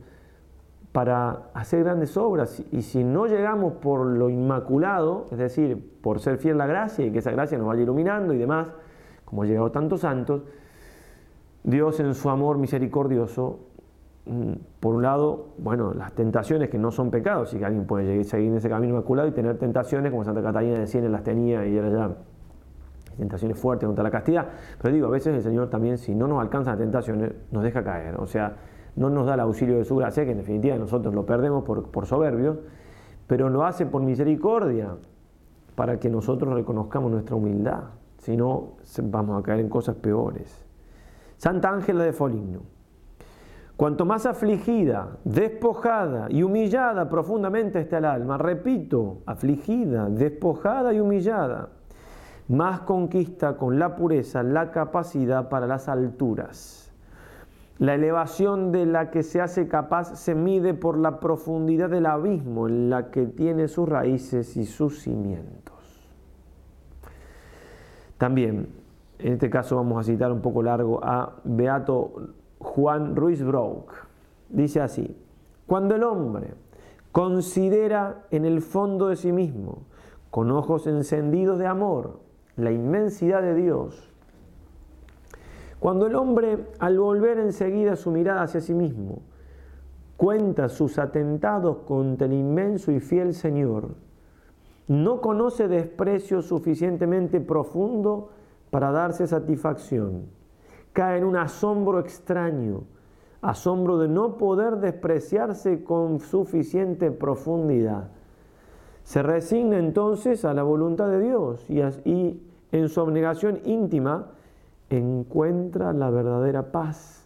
para 0.91 1.49
hacer 1.53 1.83
grandes 1.83 2.17
obras. 2.17 2.63
Y 2.71 2.81
si 2.81 3.03
no 3.03 3.27
llegamos 3.27 3.73
por 3.73 4.05
lo 4.05 4.29
inmaculado, 4.29 5.27
es 5.31 5.37
decir, 5.37 5.99
por 6.01 6.19
ser 6.19 6.37
fiel 6.37 6.55
a 6.55 6.65
la 6.65 6.67
gracia 6.67 7.05
y 7.05 7.11
que 7.11 7.19
esa 7.19 7.31
gracia 7.31 7.57
nos 7.57 7.67
vaya 7.67 7.83
iluminando 7.83 8.33
y 8.33 8.37
demás, 8.37 8.71
como 9.25 9.43
ha 9.43 9.45
llegado 9.45 9.71
tantos 9.71 10.01
santos, 10.01 10.43
Dios 11.63 11.99
en 11.99 12.13
su 12.15 12.29
amor 12.29 12.57
misericordioso, 12.57 13.59
por 14.79 14.95
un 14.95 15.01
lado, 15.01 15.49
bueno, 15.57 15.93
las 15.93 16.13
tentaciones 16.13 16.69
que 16.69 16.77
no 16.77 16.91
son 16.91 17.09
pecados, 17.09 17.53
y 17.53 17.57
que 17.57 17.65
alguien 17.65 17.85
puede 17.85 18.23
seguir 18.23 18.49
en 18.49 18.57
ese 18.57 18.69
camino 18.69 18.93
inmaculado 18.93 19.27
y 19.27 19.31
tener 19.31 19.57
tentaciones 19.57 20.11
como 20.11 20.23
Santa 20.23 20.41
Catalina 20.41 20.79
de 20.79 20.87
Siena 20.87 21.09
las 21.09 21.23
tenía 21.23 21.65
y 21.65 21.75
era 21.75 21.89
ya 21.89 22.15
tentaciones 23.17 23.59
fuertes 23.59 23.85
contra 23.87 24.03
la 24.03 24.11
castidad, 24.11 24.47
pero 24.81 24.93
digo, 24.93 25.07
a 25.07 25.11
veces 25.11 25.35
el 25.35 25.41
Señor 25.41 25.69
también, 25.69 25.97
si 25.97 26.15
no 26.15 26.27
nos 26.27 26.39
alcanzan 26.41 26.73
las 26.73 26.79
tentaciones, 26.79 27.33
nos 27.51 27.63
deja 27.63 27.83
caer, 27.83 28.15
o 28.15 28.25
sea, 28.25 28.55
no 28.95 29.09
nos 29.09 29.25
da 29.25 29.33
el 29.33 29.41
auxilio 29.41 29.77
de 29.77 29.85
su 29.85 29.95
gracia, 29.97 30.23
que 30.25 30.31
en 30.31 30.37
definitiva 30.37 30.77
nosotros 30.77 31.13
lo 31.13 31.25
perdemos 31.25 31.63
por, 31.63 31.91
por 31.91 32.05
soberbios, 32.05 32.57
pero 33.27 33.49
lo 33.49 33.65
hace 33.65 33.85
por 33.85 34.01
misericordia, 34.01 34.95
para 35.75 35.99
que 35.99 36.09
nosotros 36.09 36.53
reconozcamos 36.53 37.11
nuestra 37.11 37.35
humildad. 37.35 37.83
si 38.19 38.37
no 38.37 38.73
vamos 39.03 39.39
a 39.39 39.43
caer 39.43 39.61
en 39.61 39.69
cosas 39.69 39.95
peores. 39.95 40.65
Santa 41.37 41.71
Ángela 41.71 42.03
de 42.03 42.13
Foligno. 42.13 42.59
Cuanto 43.81 44.05
más 44.05 44.27
afligida, 44.27 45.17
despojada 45.23 46.27
y 46.29 46.43
humillada 46.43 47.09
profundamente 47.09 47.79
está 47.79 47.97
el 47.97 48.05
alma, 48.05 48.37
repito, 48.37 49.23
afligida, 49.25 50.07
despojada 50.07 50.93
y 50.93 50.99
humillada, 50.99 51.69
más 52.47 52.81
conquista 52.81 53.57
con 53.57 53.79
la 53.79 53.95
pureza 53.95 54.43
la 54.43 54.69
capacidad 54.69 55.49
para 55.49 55.65
las 55.65 55.89
alturas. 55.89 56.93
La 57.79 57.95
elevación 57.95 58.71
de 58.71 58.85
la 58.85 59.09
que 59.09 59.23
se 59.23 59.41
hace 59.41 59.67
capaz 59.67 60.15
se 60.15 60.35
mide 60.35 60.75
por 60.75 60.95
la 60.95 61.19
profundidad 61.19 61.89
del 61.89 62.05
abismo 62.05 62.67
en 62.67 62.91
la 62.91 63.09
que 63.09 63.25
tiene 63.25 63.67
sus 63.67 63.89
raíces 63.89 64.57
y 64.57 64.67
sus 64.67 64.99
cimientos. 64.99 66.07
También, 68.19 68.67
en 69.17 69.33
este 69.33 69.49
caso 69.49 69.75
vamos 69.75 69.99
a 69.99 70.03
citar 70.03 70.31
un 70.31 70.41
poco 70.43 70.61
largo 70.61 71.03
a 71.03 71.37
Beato 71.45 72.35
Juan 72.61 73.15
Ruiz 73.15 73.43
Brock. 73.43 73.93
Dice 74.49 74.81
así, 74.81 75.17
cuando 75.65 75.95
el 75.95 76.03
hombre 76.03 76.53
considera 77.11 78.25
en 78.31 78.45
el 78.45 78.61
fondo 78.61 79.07
de 79.09 79.15
sí 79.15 79.31
mismo, 79.31 79.83
con 80.29 80.51
ojos 80.51 80.87
encendidos 80.87 81.59
de 81.59 81.67
amor, 81.67 82.19
la 82.55 82.71
inmensidad 82.71 83.41
de 83.41 83.55
Dios, 83.55 84.09
cuando 85.79 86.05
el 86.05 86.15
hombre, 86.15 86.67
al 86.79 86.99
volver 86.99 87.39
enseguida 87.39 87.95
su 87.95 88.11
mirada 88.11 88.43
hacia 88.43 88.61
sí 88.61 88.73
mismo, 88.73 89.23
cuenta 90.15 90.69
sus 90.69 90.99
atentados 90.99 91.77
contra 91.87 92.27
el 92.27 92.33
inmenso 92.33 92.91
y 92.91 92.99
fiel 92.99 93.33
Señor, 93.33 93.95
no 94.87 95.21
conoce 95.21 95.67
desprecio 95.67 96.41
suficientemente 96.41 97.39
profundo 97.39 98.29
para 98.69 98.91
darse 98.91 99.25
satisfacción. 99.25 100.40
Cae 100.93 101.19
en 101.19 101.23
un 101.23 101.37
asombro 101.37 101.99
extraño, 101.99 102.83
asombro 103.41 103.97
de 103.97 104.07
no 104.07 104.37
poder 104.37 104.77
despreciarse 104.77 105.83
con 105.83 106.19
suficiente 106.19 107.11
profundidad. 107.11 108.09
Se 109.03 109.23
resigna 109.23 109.77
entonces 109.77 110.45
a 110.45 110.53
la 110.53 110.63
voluntad 110.63 111.07
de 111.07 111.21
Dios 111.21 111.65
y, 111.69 112.41
en 112.71 112.89
su 112.89 113.01
abnegación 113.01 113.59
íntima 113.65 114.27
encuentra 114.89 115.93
la 115.93 116.09
verdadera 116.09 116.71
paz, 116.71 117.25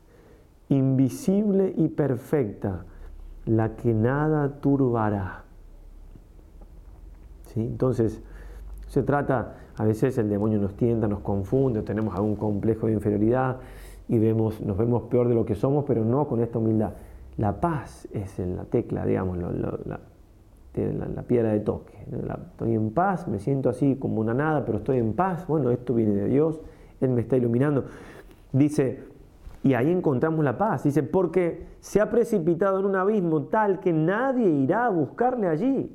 invisible 0.70 1.74
y 1.76 1.90
perfecta, 1.90 2.86
la 3.46 3.76
que 3.76 3.94
nada 3.94 4.60
turbará. 4.62 5.44
Entonces, 7.56 8.22
se 8.96 9.04
trata, 9.04 9.56
a 9.76 9.84
veces 9.84 10.18
el 10.20 10.30
demonio 10.30 10.58
nos 10.58 10.78
tienta, 10.78 11.06
nos 11.10 11.20
confunde, 11.20 11.82
tenemos 11.82 12.16
algún 12.16 12.38
complejo 12.38 12.88
de 12.88 12.94
inferioridad 12.94 13.58
y 14.08 14.18
vemos, 14.18 14.62
nos 14.62 14.78
vemos 14.78 15.04
peor 15.10 15.28
de 15.28 15.36
lo 15.36 15.44
que 15.44 15.54
somos, 15.54 15.84
pero 15.86 16.06
no 16.06 16.30
con 16.30 16.40
esta 16.40 16.60
humildad. 16.60 16.94
La 17.36 17.60
paz 17.60 18.08
es 18.14 18.40
la 18.40 18.64
tecla, 18.64 19.06
digamos, 19.06 19.38
la, 19.38 20.00
piedra 21.28 21.52
de 21.52 21.60
toque. 21.60 21.94
estoy 22.52 22.74
en 22.74 22.92
paz, 22.92 23.28
me 23.28 23.40
siento 23.40 23.68
así 23.68 23.98
como 23.98 24.22
una 24.22 24.34
nada, 24.34 24.64
pero 24.64 24.78
estoy 24.78 25.00
en 25.00 25.12
paz. 25.12 25.46
Bueno, 25.46 25.72
esto 25.72 25.94
viene 25.94 26.14
de 26.14 26.30
Dios, 26.30 26.62
Él 27.02 27.10
me 27.10 27.20
está 27.20 27.36
iluminando. 27.36 27.84
Dice, 28.54 29.04
y 29.62 29.74
ahí 29.74 29.92
encontramos 29.92 30.46
la 30.46 30.58
paz. 30.58 30.86
Dice, 30.86 31.04
porque 31.04 31.68
se 31.82 32.00
ha 32.00 32.10
precipitado 32.10 32.80
en 32.80 32.86
un 32.86 32.96
abismo 32.96 33.44
tal 33.48 33.82
que 33.82 33.92
nadie 33.92 34.48
irá 34.48 34.86
a 34.86 34.90
buscarle 34.90 35.50
allí. 35.50 35.92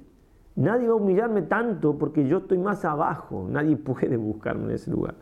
Nadie 0.57 0.89
va 0.89 0.95
a 0.95 0.97
humillarme 0.97 1.43
tanto 1.43 1.97
porque 1.97 2.27
yo 2.27 2.39
estoy 2.39 2.59
más 2.59 2.85
abajo. 2.85 3.47
Nadie 3.49 3.77
puede 3.77 4.17
buscarme 4.17 4.65
en 4.65 4.71
ese 4.73 4.91
lugar. 4.91 5.15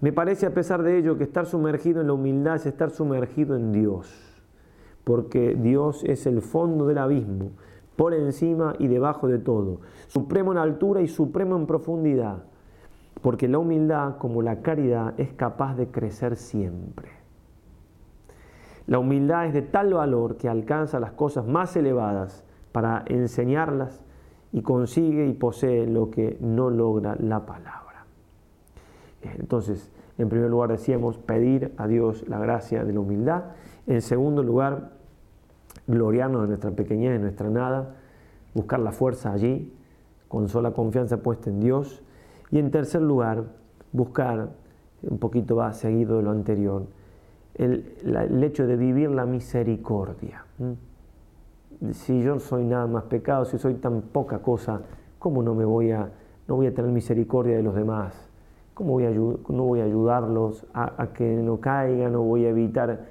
Me 0.00 0.12
parece 0.12 0.46
a 0.46 0.54
pesar 0.54 0.82
de 0.82 0.96
ello 0.96 1.18
que 1.18 1.24
estar 1.24 1.46
sumergido 1.46 2.00
en 2.00 2.06
la 2.06 2.12
humildad 2.12 2.56
es 2.56 2.66
estar 2.66 2.90
sumergido 2.90 3.56
en 3.56 3.72
Dios. 3.72 4.42
Porque 5.04 5.56
Dios 5.56 6.04
es 6.04 6.26
el 6.26 6.42
fondo 6.42 6.86
del 6.86 6.98
abismo, 6.98 7.50
por 7.96 8.14
encima 8.14 8.74
y 8.78 8.86
debajo 8.86 9.26
de 9.26 9.38
todo. 9.38 9.80
Supremo 10.06 10.52
en 10.52 10.58
altura 10.58 11.00
y 11.00 11.08
supremo 11.08 11.56
en 11.56 11.66
profundidad. 11.66 12.44
Porque 13.22 13.48
la 13.48 13.58
humildad, 13.58 14.18
como 14.18 14.42
la 14.42 14.60
caridad, 14.60 15.18
es 15.18 15.32
capaz 15.32 15.74
de 15.74 15.88
crecer 15.88 16.36
siempre. 16.36 17.08
La 18.86 19.00
humildad 19.00 19.46
es 19.46 19.52
de 19.52 19.62
tal 19.62 19.92
valor 19.94 20.36
que 20.36 20.48
alcanza 20.48 21.00
las 21.00 21.12
cosas 21.12 21.46
más 21.46 21.76
elevadas 21.76 22.44
para 22.70 23.02
enseñarlas 23.06 24.04
y 24.52 24.62
consigue 24.62 25.26
y 25.26 25.34
posee 25.34 25.86
lo 25.86 26.10
que 26.10 26.38
no 26.40 26.70
logra 26.70 27.16
la 27.16 27.44
palabra. 27.44 28.06
Entonces, 29.22 29.90
en 30.16 30.28
primer 30.28 30.50
lugar 30.50 30.70
decíamos 30.70 31.18
pedir 31.18 31.74
a 31.76 31.86
Dios 31.86 32.26
la 32.28 32.38
gracia 32.38 32.84
de 32.84 32.92
la 32.92 33.00
humildad. 33.00 33.44
En 33.86 34.00
segundo 34.02 34.42
lugar, 34.42 34.92
gloriarnos 35.86 36.42
de 36.42 36.48
nuestra 36.48 36.70
pequeñez, 36.70 37.12
de 37.12 37.18
nuestra 37.18 37.50
nada, 37.50 37.96
buscar 38.54 38.80
la 38.80 38.92
fuerza 38.92 39.32
allí, 39.32 39.74
con 40.28 40.48
sola 40.48 40.72
confianza 40.72 41.22
puesta 41.22 41.50
en 41.50 41.60
Dios. 41.60 42.02
Y 42.50 42.58
en 42.58 42.70
tercer 42.70 43.02
lugar, 43.02 43.44
buscar, 43.92 44.50
un 45.02 45.18
poquito 45.18 45.56
va 45.56 45.72
seguido 45.72 46.16
de 46.16 46.22
lo 46.22 46.30
anterior, 46.30 46.86
el, 47.54 47.94
el 48.04 48.42
hecho 48.44 48.66
de 48.66 48.76
vivir 48.76 49.10
la 49.10 49.26
misericordia 49.26 50.44
si 51.92 52.22
yo 52.22 52.38
soy 52.40 52.64
nada 52.64 52.86
más 52.86 53.04
pecado, 53.04 53.44
si 53.44 53.58
soy 53.58 53.74
tan 53.74 54.02
poca 54.02 54.40
cosa, 54.40 54.82
¿cómo 55.18 55.42
no 55.42 55.54
me 55.54 55.64
voy 55.64 55.92
a, 55.92 56.10
no 56.46 56.56
voy 56.56 56.66
a 56.66 56.74
tener 56.74 56.90
misericordia 56.90 57.56
de 57.56 57.62
los 57.62 57.74
demás? 57.74 58.14
¿Cómo 58.74 58.92
voy 58.92 59.06
a, 59.06 59.10
no 59.10 59.64
voy 59.64 59.80
a 59.80 59.84
ayudarlos 59.84 60.66
a, 60.72 61.08
que 61.12 61.24
no 61.24 61.58
caigan? 61.60 62.12
¿No 62.12 62.22
voy 62.22 62.44
a 62.44 62.50
evitar 62.50 63.06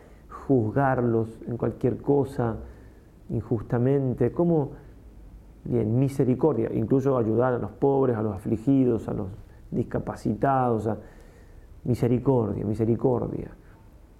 juzgarlos 0.47 1.41
en 1.47 1.57
cualquier 1.57 1.97
cosa 1.97 2.57
injustamente? 3.29 4.31
¿Cómo? 4.31 4.71
Bien, 5.65 5.99
misericordia, 5.99 6.69
incluso 6.73 7.17
ayudar 7.17 7.53
a 7.53 7.57
los 7.57 7.71
pobres, 7.71 8.15
a 8.15 8.21
los 8.21 8.35
afligidos, 8.35 9.09
a 9.09 9.13
los 9.13 9.27
discapacitados, 9.69 10.87
a 10.87 10.97
misericordia, 11.83 12.63
misericordia 12.65 13.51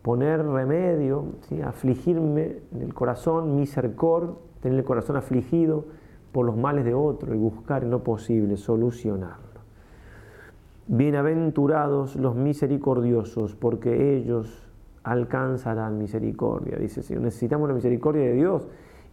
poner 0.02 0.46
remedio, 0.46 1.26
afligirme 1.66 2.60
en 2.74 2.82
el 2.82 2.94
corazón, 2.94 3.56
misericordia, 3.56 4.36
tener 4.62 4.80
el 4.80 4.86
corazón 4.86 5.18
afligido 5.18 5.86
por 6.32 6.46
los 6.46 6.56
males 6.58 6.86
de 6.86 6.94
otro 6.94 7.34
y 7.34 7.38
buscar 7.38 7.84
en 7.84 7.92
lo 7.92 8.04
posible 8.04 8.58
solucionarlo. 8.58 9.48
Bienaventurados 10.88 12.16
los 12.16 12.36
misericordiosos, 12.36 13.56
porque 13.56 14.16
ellos 14.16 14.70
alcanzarán 15.04 15.98
misericordia. 15.98 16.78
Dice 16.78 17.02
Señor, 17.02 17.24
necesitamos 17.24 17.68
la 17.68 17.76
misericordia 17.76 18.24
de 18.24 18.34
Dios 18.34 18.68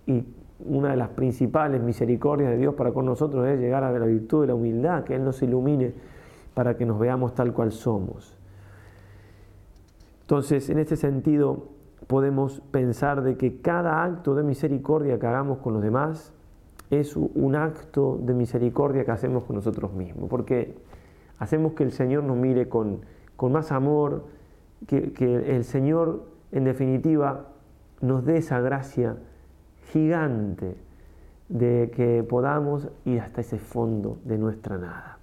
y 0.06 0.24
una 0.66 0.90
de 0.90 0.96
las 0.96 1.10
principales 1.10 1.82
misericordias 1.82 2.50
de 2.50 2.58
Dios 2.58 2.74
para 2.74 2.92
con 2.92 3.06
nosotros 3.06 3.46
es 3.48 3.58
llegar 3.58 3.84
a 3.84 3.92
la 3.92 4.06
virtud 4.06 4.42
de 4.42 4.46
la 4.48 4.54
humildad, 4.54 5.04
que 5.04 5.14
Él 5.14 5.24
nos 5.24 5.42
ilumine 5.42 5.92
para 6.54 6.76
que 6.76 6.86
nos 6.86 6.98
veamos 6.98 7.34
tal 7.34 7.52
cual 7.52 7.72
somos. 7.72 8.38
Entonces, 10.24 10.70
en 10.70 10.78
este 10.78 10.96
sentido, 10.96 11.68
podemos 12.06 12.62
pensar 12.70 13.22
de 13.22 13.36
que 13.36 13.60
cada 13.60 14.04
acto 14.04 14.34
de 14.34 14.42
misericordia 14.42 15.18
que 15.18 15.26
hagamos 15.26 15.58
con 15.58 15.74
los 15.74 15.82
demás 15.82 16.32
es 16.90 17.14
un 17.14 17.54
acto 17.56 18.18
de 18.22 18.32
misericordia 18.32 19.04
que 19.04 19.10
hacemos 19.10 19.44
con 19.44 19.56
nosotros 19.56 19.92
mismos, 19.92 20.30
porque 20.30 20.78
hacemos 21.38 21.74
que 21.74 21.82
el 21.82 21.92
Señor 21.92 22.24
nos 22.24 22.38
mire 22.38 22.70
con, 22.70 23.02
más 23.50 23.70
amor, 23.70 24.24
que, 24.86 25.12
que 25.12 25.56
el 25.56 25.64
Señor, 25.64 26.24
en 26.52 26.64
definitiva, 26.64 27.48
nos 28.00 28.24
dé 28.24 28.38
esa 28.38 28.60
gracia 28.60 29.18
gigante 29.92 30.74
de 31.50 31.92
que 31.94 32.22
podamos 32.22 32.88
ir 33.04 33.20
hasta 33.20 33.42
ese 33.42 33.58
fondo 33.58 34.16
de 34.24 34.38
nuestra 34.38 34.78
nada. 34.78 35.18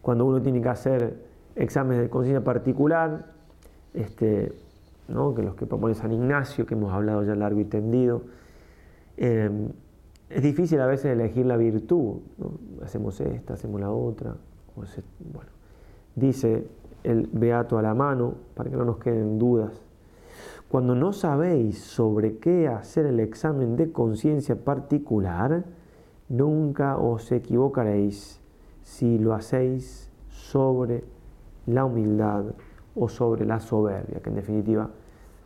Cuando 0.00 0.24
uno 0.24 0.40
tiene 0.40 0.62
que 0.62 0.68
hacer 0.70 1.27
exámenes 1.58 2.02
de 2.02 2.08
conciencia 2.08 2.42
particular, 2.42 3.26
este, 3.92 4.52
¿no? 5.08 5.34
que 5.34 5.42
los 5.42 5.54
que 5.56 5.66
propone 5.66 5.94
San 5.94 6.12
Ignacio, 6.12 6.64
que 6.64 6.74
hemos 6.74 6.92
hablado 6.92 7.24
ya 7.24 7.34
largo 7.34 7.60
y 7.60 7.64
tendido. 7.64 8.22
Em, 9.16 9.68
es 10.30 10.42
difícil 10.42 10.80
a 10.80 10.86
veces 10.86 11.06
elegir 11.06 11.46
la 11.46 11.56
virtud, 11.56 12.18
hacemos 12.82 13.20
esta, 13.20 13.54
hacemos 13.54 13.80
la 13.80 13.90
otra. 13.90 14.36
bueno, 14.76 15.50
dice 16.14 16.66
el 17.02 17.28
Beato 17.32 17.78
a 17.78 17.82
la 17.82 17.94
mano, 17.94 18.34
para 18.54 18.70
que 18.70 18.76
no 18.76 18.84
nos 18.84 18.98
queden 18.98 19.38
dudas. 19.38 19.82
Cuando 20.68 20.94
no 20.94 21.12
sabéis 21.14 21.78
sobre 21.78 22.36
qué 22.36 22.68
hacer 22.68 23.06
el 23.06 23.20
examen 23.20 23.76
de 23.76 23.90
conciencia 23.90 24.54
particular, 24.54 25.64
nunca 26.28 26.98
os 26.98 27.32
equivocaréis 27.32 28.40
si 28.82 29.18
lo 29.18 29.32
hacéis 29.32 30.10
sobre 30.28 31.04
la 31.68 31.84
humildad 31.84 32.44
o 32.94 33.08
sobre 33.08 33.44
la 33.46 33.60
soberbia, 33.60 34.20
que 34.20 34.30
en 34.30 34.36
definitiva 34.36 34.90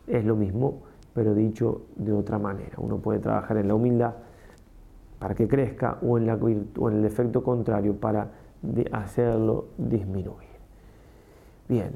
es 0.07 0.25
lo 0.25 0.35
mismo, 0.35 0.81
pero 1.13 1.33
dicho 1.33 1.83
de 1.95 2.11
otra 2.11 2.39
manera. 2.39 2.75
Uno 2.77 2.97
puede 2.97 3.19
trabajar 3.19 3.57
en 3.57 3.67
la 3.67 3.75
humildad 3.75 4.13
para 5.19 5.35
que 5.35 5.47
crezca 5.47 5.99
o 6.01 6.17
en, 6.17 6.25
la, 6.25 6.35
o 6.35 6.89
en 6.89 6.97
el 6.97 7.05
efecto 7.05 7.43
contrario 7.43 7.95
para 7.95 8.31
hacerlo 8.91 9.65
disminuir. 9.77 10.49
Bien, 11.69 11.95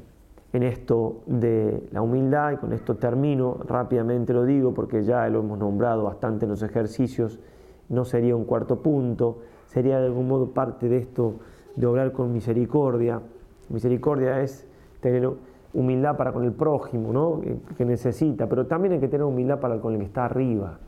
en 0.52 0.62
esto 0.62 1.22
de 1.26 1.88
la 1.92 2.00
humildad, 2.00 2.52
y 2.52 2.56
con 2.56 2.72
esto 2.72 2.96
termino, 2.96 3.58
rápidamente 3.66 4.32
lo 4.32 4.44
digo 4.44 4.72
porque 4.72 5.02
ya 5.02 5.28
lo 5.28 5.40
hemos 5.40 5.58
nombrado 5.58 6.04
bastante 6.04 6.46
en 6.46 6.50
los 6.50 6.62
ejercicios, 6.62 7.38
no 7.88 8.04
sería 8.04 8.36
un 8.36 8.44
cuarto 8.44 8.80
punto, 8.80 9.40
sería 9.66 9.98
de 9.98 10.06
algún 10.06 10.28
modo 10.28 10.50
parte 10.50 10.88
de 10.88 10.98
esto 10.98 11.34
de 11.76 11.86
obrar 11.86 12.12
con 12.12 12.32
misericordia. 12.32 13.20
Misericordia 13.68 14.40
es 14.42 14.66
tener 15.00 15.30
humildad 15.74 16.16
para 16.16 16.32
con 16.32 16.44
el 16.44 16.52
prójimo, 16.52 17.12
¿no? 17.12 17.40
que 17.76 17.84
necesita, 17.84 18.48
pero 18.48 18.66
también 18.66 18.94
hay 18.94 19.00
que 19.00 19.08
tener 19.08 19.24
humildad 19.24 19.60
para 19.60 19.80
con 19.80 19.94
el 19.94 20.00
que 20.00 20.06
está 20.06 20.24
arriba. 20.24 20.78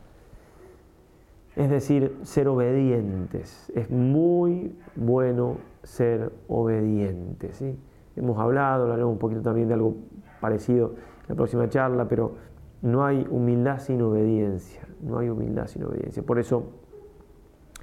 Es 1.56 1.68
decir, 1.68 2.16
ser 2.22 2.48
obedientes. 2.48 3.70
Es 3.74 3.90
muy 3.90 4.76
bueno 4.94 5.58
ser 5.82 6.32
obedientes. 6.48 7.56
¿sí? 7.56 7.78
Hemos 8.16 8.38
hablado, 8.38 8.84
hablaremos 8.84 9.12
un 9.12 9.18
poquito 9.18 9.42
también 9.42 9.68
de 9.68 9.74
algo 9.74 9.96
parecido 10.40 10.94
en 11.22 11.28
la 11.28 11.34
próxima 11.34 11.68
charla, 11.68 12.08
pero 12.08 12.34
no 12.82 13.04
hay 13.04 13.26
humildad 13.30 13.78
sin 13.78 14.00
obediencia. 14.02 14.86
No 15.02 15.18
hay 15.18 15.28
humildad 15.28 15.66
sin 15.66 15.84
obediencia. 15.84 16.22
Por 16.22 16.38
eso 16.38 16.64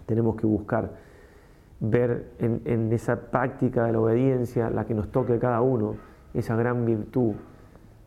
tenemos 0.05 0.35
que 0.37 0.47
buscar 0.47 0.91
ver 1.79 2.31
en, 2.39 2.91
esa 2.91 3.29
práctica 3.29 3.85
de 3.85 3.91
la 3.91 3.99
obediencia, 3.99 4.69
la 4.69 4.85
que 4.85 4.93
nos 4.93 5.11
toque 5.11 5.33
a 5.33 5.39
cada 5.39 5.61
uno, 5.61 5.95
esa 6.33 6.55
gran 6.55 6.85
virtud. 6.85 7.33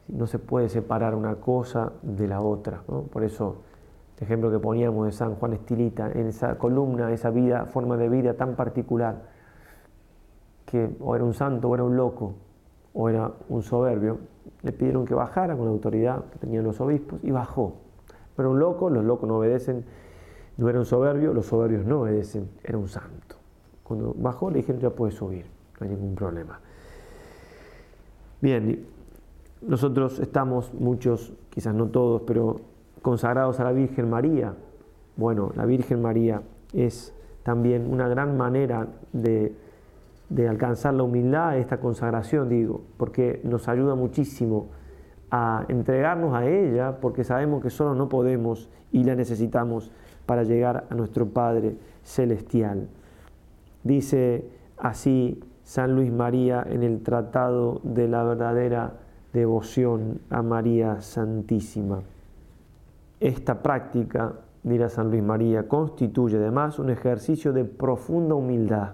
No 0.09 0.27
se 0.27 0.39
puede 0.39 0.69
separar 0.69 1.15
una 1.15 1.37
cosa 1.37 1.93
de 2.03 2.27
la 2.27 2.41
otra. 2.41 2.83
Por 3.13 3.23
eso, 3.23 3.63
el 4.17 4.25
ejemplo 4.25 4.51
que 4.51 4.59
poníamos 4.59 5.07
de 5.07 5.13
San 5.13 5.37
Juan 5.37 5.53
Estilita, 5.53 6.11
en 6.13 6.27
esa 6.27 6.59
columna, 6.59 7.13
esa 7.13 7.31
vida, 7.31 7.67
forma 7.67 7.97
de 7.97 8.09
vida 8.09 8.35
tan 8.35 8.57
particular, 8.57 9.23
que 10.67 10.97
o 11.01 11.15
era 11.15 11.25
un 11.25 11.35
santo 11.35 11.69
o 11.69 11.75
era 11.75 11.85
un 11.85 11.97
loco 11.97 12.35
o 12.93 13.09
era 13.09 13.33
un 13.49 13.63
soberbio, 13.63 14.19
le 14.63 14.73
pidieron 14.73 15.05
que 15.05 15.15
bajara 15.15 15.57
con 15.57 15.65
la 15.65 15.71
autoridad 15.71 16.25
que 16.33 16.39
tenían 16.39 16.65
los 16.65 16.81
obispos 16.81 17.21
y 17.23 17.31
bajó. 17.31 17.75
Era 18.37 18.49
un 18.49 18.59
loco, 18.59 18.89
los 18.89 19.05
locos 19.05 19.29
no 19.29 19.37
obedecen, 19.37 19.85
no 20.57 20.69
era 20.69 20.79
un 20.79 20.87
soberbio, 20.87 21.35
los 21.35 21.47
soberbios 21.47 21.85
no 21.85 22.01
obedecen, 22.01 22.49
era 22.65 22.79
un 22.79 22.89
santo. 22.89 23.40
Cuando 23.91 24.15
bajó 24.17 24.53
le 24.53 24.59
dijeron 24.59 24.81
ya 24.81 24.91
puede 24.91 25.11
subir, 25.11 25.47
no 25.81 25.85
hay 25.85 25.93
ningún 25.93 26.15
problema. 26.15 26.61
Bien, 28.41 28.87
nosotros 29.63 30.21
estamos, 30.21 30.73
muchos, 30.75 31.33
quizás 31.49 31.75
no 31.75 31.89
todos, 31.89 32.23
pero 32.23 32.61
consagrados 33.03 33.59
a 33.59 33.65
la 33.65 33.73
Virgen 33.73 34.09
María. 34.09 34.55
Bueno, 35.17 35.51
la 35.57 35.67
Virgen 35.67 36.01
María 36.01 36.41
es 36.73 37.13
también 37.43 37.93
una 37.93 38.07
gran 38.07 38.37
manera 38.37 38.87
de, 39.13 39.57
de 40.29 40.49
alcanzar 40.49 40.95
la 40.95 41.03
humildad, 41.03 41.59
esta 41.59 41.81
consagración, 41.81 42.49
digo, 42.49 42.83
porque 42.97 43.41
nos 43.43 43.67
ayuda 43.67 43.97
muchísimo 43.97 44.69
a 45.33 45.65
entregarnos 45.67 46.33
a 46.33 46.47
ella, 46.47 47.01
porque 47.01 47.25
sabemos 47.25 47.61
que 47.61 47.71
solo 47.71 47.97
no 47.97 48.09
podemos 48.09 48.69
y 48.93 49.03
la 49.03 49.17
necesitamos 49.17 49.91
para 50.27 50.45
llegar 50.45 50.87
a 50.89 50.95
nuestro 50.95 51.27
Padre 51.27 51.75
Celestial. 52.05 52.87
Dice 53.83 54.45
así 54.77 55.41
San 55.65 55.95
Luis 55.95 56.13
María 56.13 56.67
en 56.69 56.83
el 56.83 57.03
Tratado 57.03 57.81
de 57.85 58.09
la 58.09 58.25
verdadera 58.25 58.95
devoción 59.33 60.21
a 60.31 60.43
María 60.43 61.01
Santísima. 61.01 62.01
Esta 63.21 63.63
práctica, 63.63 64.33
dirá 64.63 64.89
San 64.89 65.11
Luis 65.11 65.23
María, 65.23 65.69
constituye 65.69 66.37
además 66.37 66.79
un 66.79 66.91
ejercicio 66.91 67.53
de 67.53 67.65
profunda 67.65 68.35
humildad, 68.35 68.93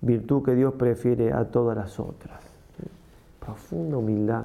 virtud 0.00 0.42
que 0.42 0.54
Dios 0.54 0.74
prefiere 0.74 1.32
a 1.32 1.44
todas 1.44 1.76
las 1.76 1.98
otras. 1.98 2.42
Profunda 3.40 3.96
humildad, 3.96 4.44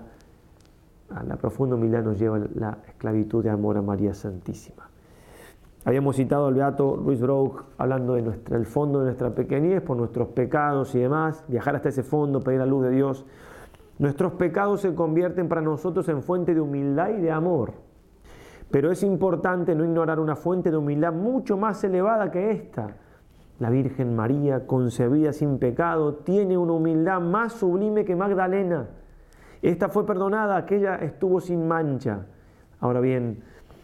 a 1.09 1.23
la 1.23 1.35
profunda 1.35 1.75
humildad 1.75 2.03
nos 2.03 2.19
lleva 2.19 2.39
la 2.55 2.77
esclavitud 2.87 3.43
de 3.43 3.49
amor 3.49 3.77
a 3.77 3.81
María 3.81 4.13
Santísima. 4.13 4.86
Habíamos 5.87 6.17
citado 6.17 6.47
al 6.47 6.53
Beato 6.53 6.97
Luis 6.97 7.21
Brough 7.21 7.63
hablando 7.77 8.15
de 8.15 8.21
nuestra, 8.21 8.57
el 8.57 8.65
fondo 8.65 8.99
de 8.99 9.05
nuestra 9.05 9.33
pequeñez 9.33 9.81
por 9.81 9.95
nuestros 9.95 10.27
pecados 10.27 10.93
y 10.95 10.99
demás, 10.99 11.45
viajar 11.47 11.77
hasta 11.77 11.87
ese 11.87 12.03
fondo, 12.03 12.41
pedir 12.41 12.59
la 12.59 12.65
luz 12.65 12.83
de 12.83 12.91
Dios. 12.91 13.25
Nuestros 13.97 14.33
pecados 14.33 14.81
se 14.81 14.93
convierten 14.93 15.47
para 15.47 15.61
nosotros 15.61 16.09
en 16.09 16.23
fuente 16.23 16.53
de 16.53 16.59
humildad 16.59 17.11
y 17.17 17.21
de 17.21 17.31
amor. 17.31 17.71
Pero 18.69 18.91
es 18.91 19.01
importante 19.01 19.75
no 19.75 19.85
ignorar 19.85 20.19
una 20.19 20.35
fuente 20.35 20.71
de 20.71 20.75
humildad 20.75 21.13
mucho 21.13 21.55
más 21.55 21.81
elevada 21.85 22.31
que 22.31 22.51
esta. 22.51 22.97
La 23.59 23.69
Virgen 23.69 24.13
María, 24.13 24.67
concebida 24.67 25.31
sin 25.31 25.57
pecado, 25.57 26.15
tiene 26.15 26.57
una 26.57 26.73
humildad 26.73 27.21
más 27.21 27.53
sublime 27.53 28.03
que 28.03 28.13
Magdalena. 28.13 28.89
Esta 29.61 29.87
fue 29.87 30.05
perdonada, 30.05 30.57
aquella 30.57 30.95
estuvo 30.95 31.39
sin 31.39 31.65
mancha. 31.65 32.25
Ahora 32.81 32.99
bien, 32.99 33.41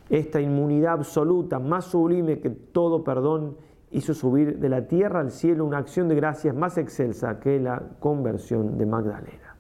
esta 0.10 0.42
inmunidad 0.42 0.94
absoluta, 0.94 1.60
más 1.60 1.86
sublime 1.86 2.40
que 2.40 2.50
todo 2.50 3.04
perdón, 3.04 3.58
hizo 3.92 4.14
subir 4.14 4.60
de 4.60 4.70
la 4.70 4.88
tierra 4.88 5.20
al 5.20 5.32
cielo 5.32 5.66
una 5.66 5.78
acción 5.78 6.08
de 6.08 6.16
gracias 6.16 6.56
más 6.56 6.78
excelsa 6.78 7.40
que 7.40 7.60
la 7.60 7.82
conversión 8.00 8.78
de 8.78 8.86
Magdalena. 8.86 9.56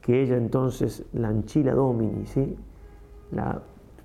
Que 0.00 0.22
ella 0.22 0.36
entonces, 0.36 1.04
la 1.12 1.28
anchila 1.28 1.72
domini, 1.72 2.26
¿sí? 2.26 2.56
la 3.30 3.62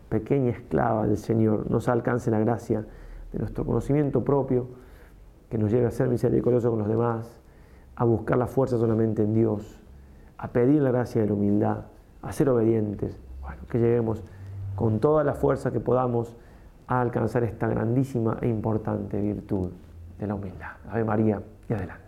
pequeña 0.09 0.51
esclava 0.51 1.07
del 1.07 1.17
Señor, 1.17 1.69
nos 1.69 1.89
alcance 1.89 2.29
la 2.29 2.39
gracia 2.39 2.85
de 3.31 3.39
nuestro 3.39 3.65
conocimiento 3.65 4.23
propio, 4.23 4.67
que 5.49 5.57
nos 5.57 5.71
lleve 5.71 5.87
a 5.87 5.91
ser 5.91 6.07
misericordiosos 6.07 6.69
con 6.69 6.79
los 6.79 6.87
demás, 6.87 7.39
a 7.95 8.05
buscar 8.05 8.37
la 8.37 8.47
fuerza 8.47 8.77
solamente 8.77 9.23
en 9.23 9.33
Dios, 9.33 9.79
a 10.37 10.49
pedir 10.49 10.81
la 10.81 10.91
gracia 10.91 11.21
de 11.21 11.27
la 11.27 11.33
humildad, 11.33 11.85
a 12.21 12.31
ser 12.31 12.49
obedientes, 12.49 13.19
bueno, 13.41 13.61
que 13.69 13.79
lleguemos 13.79 14.23
con 14.81 14.99
toda 14.99 15.23
la 15.23 15.35
fuerza 15.35 15.69
que 15.69 15.79
podamos 15.79 16.35
a 16.87 17.01
alcanzar 17.01 17.43
esta 17.43 17.67
grandísima 17.67 18.39
e 18.41 18.47
importante 18.47 19.21
virtud 19.21 19.69
de 20.17 20.25
la 20.25 20.33
humildad. 20.33 20.71
Ave 20.89 21.03
María 21.03 21.39
y 21.69 21.73
adelante. 21.73 22.00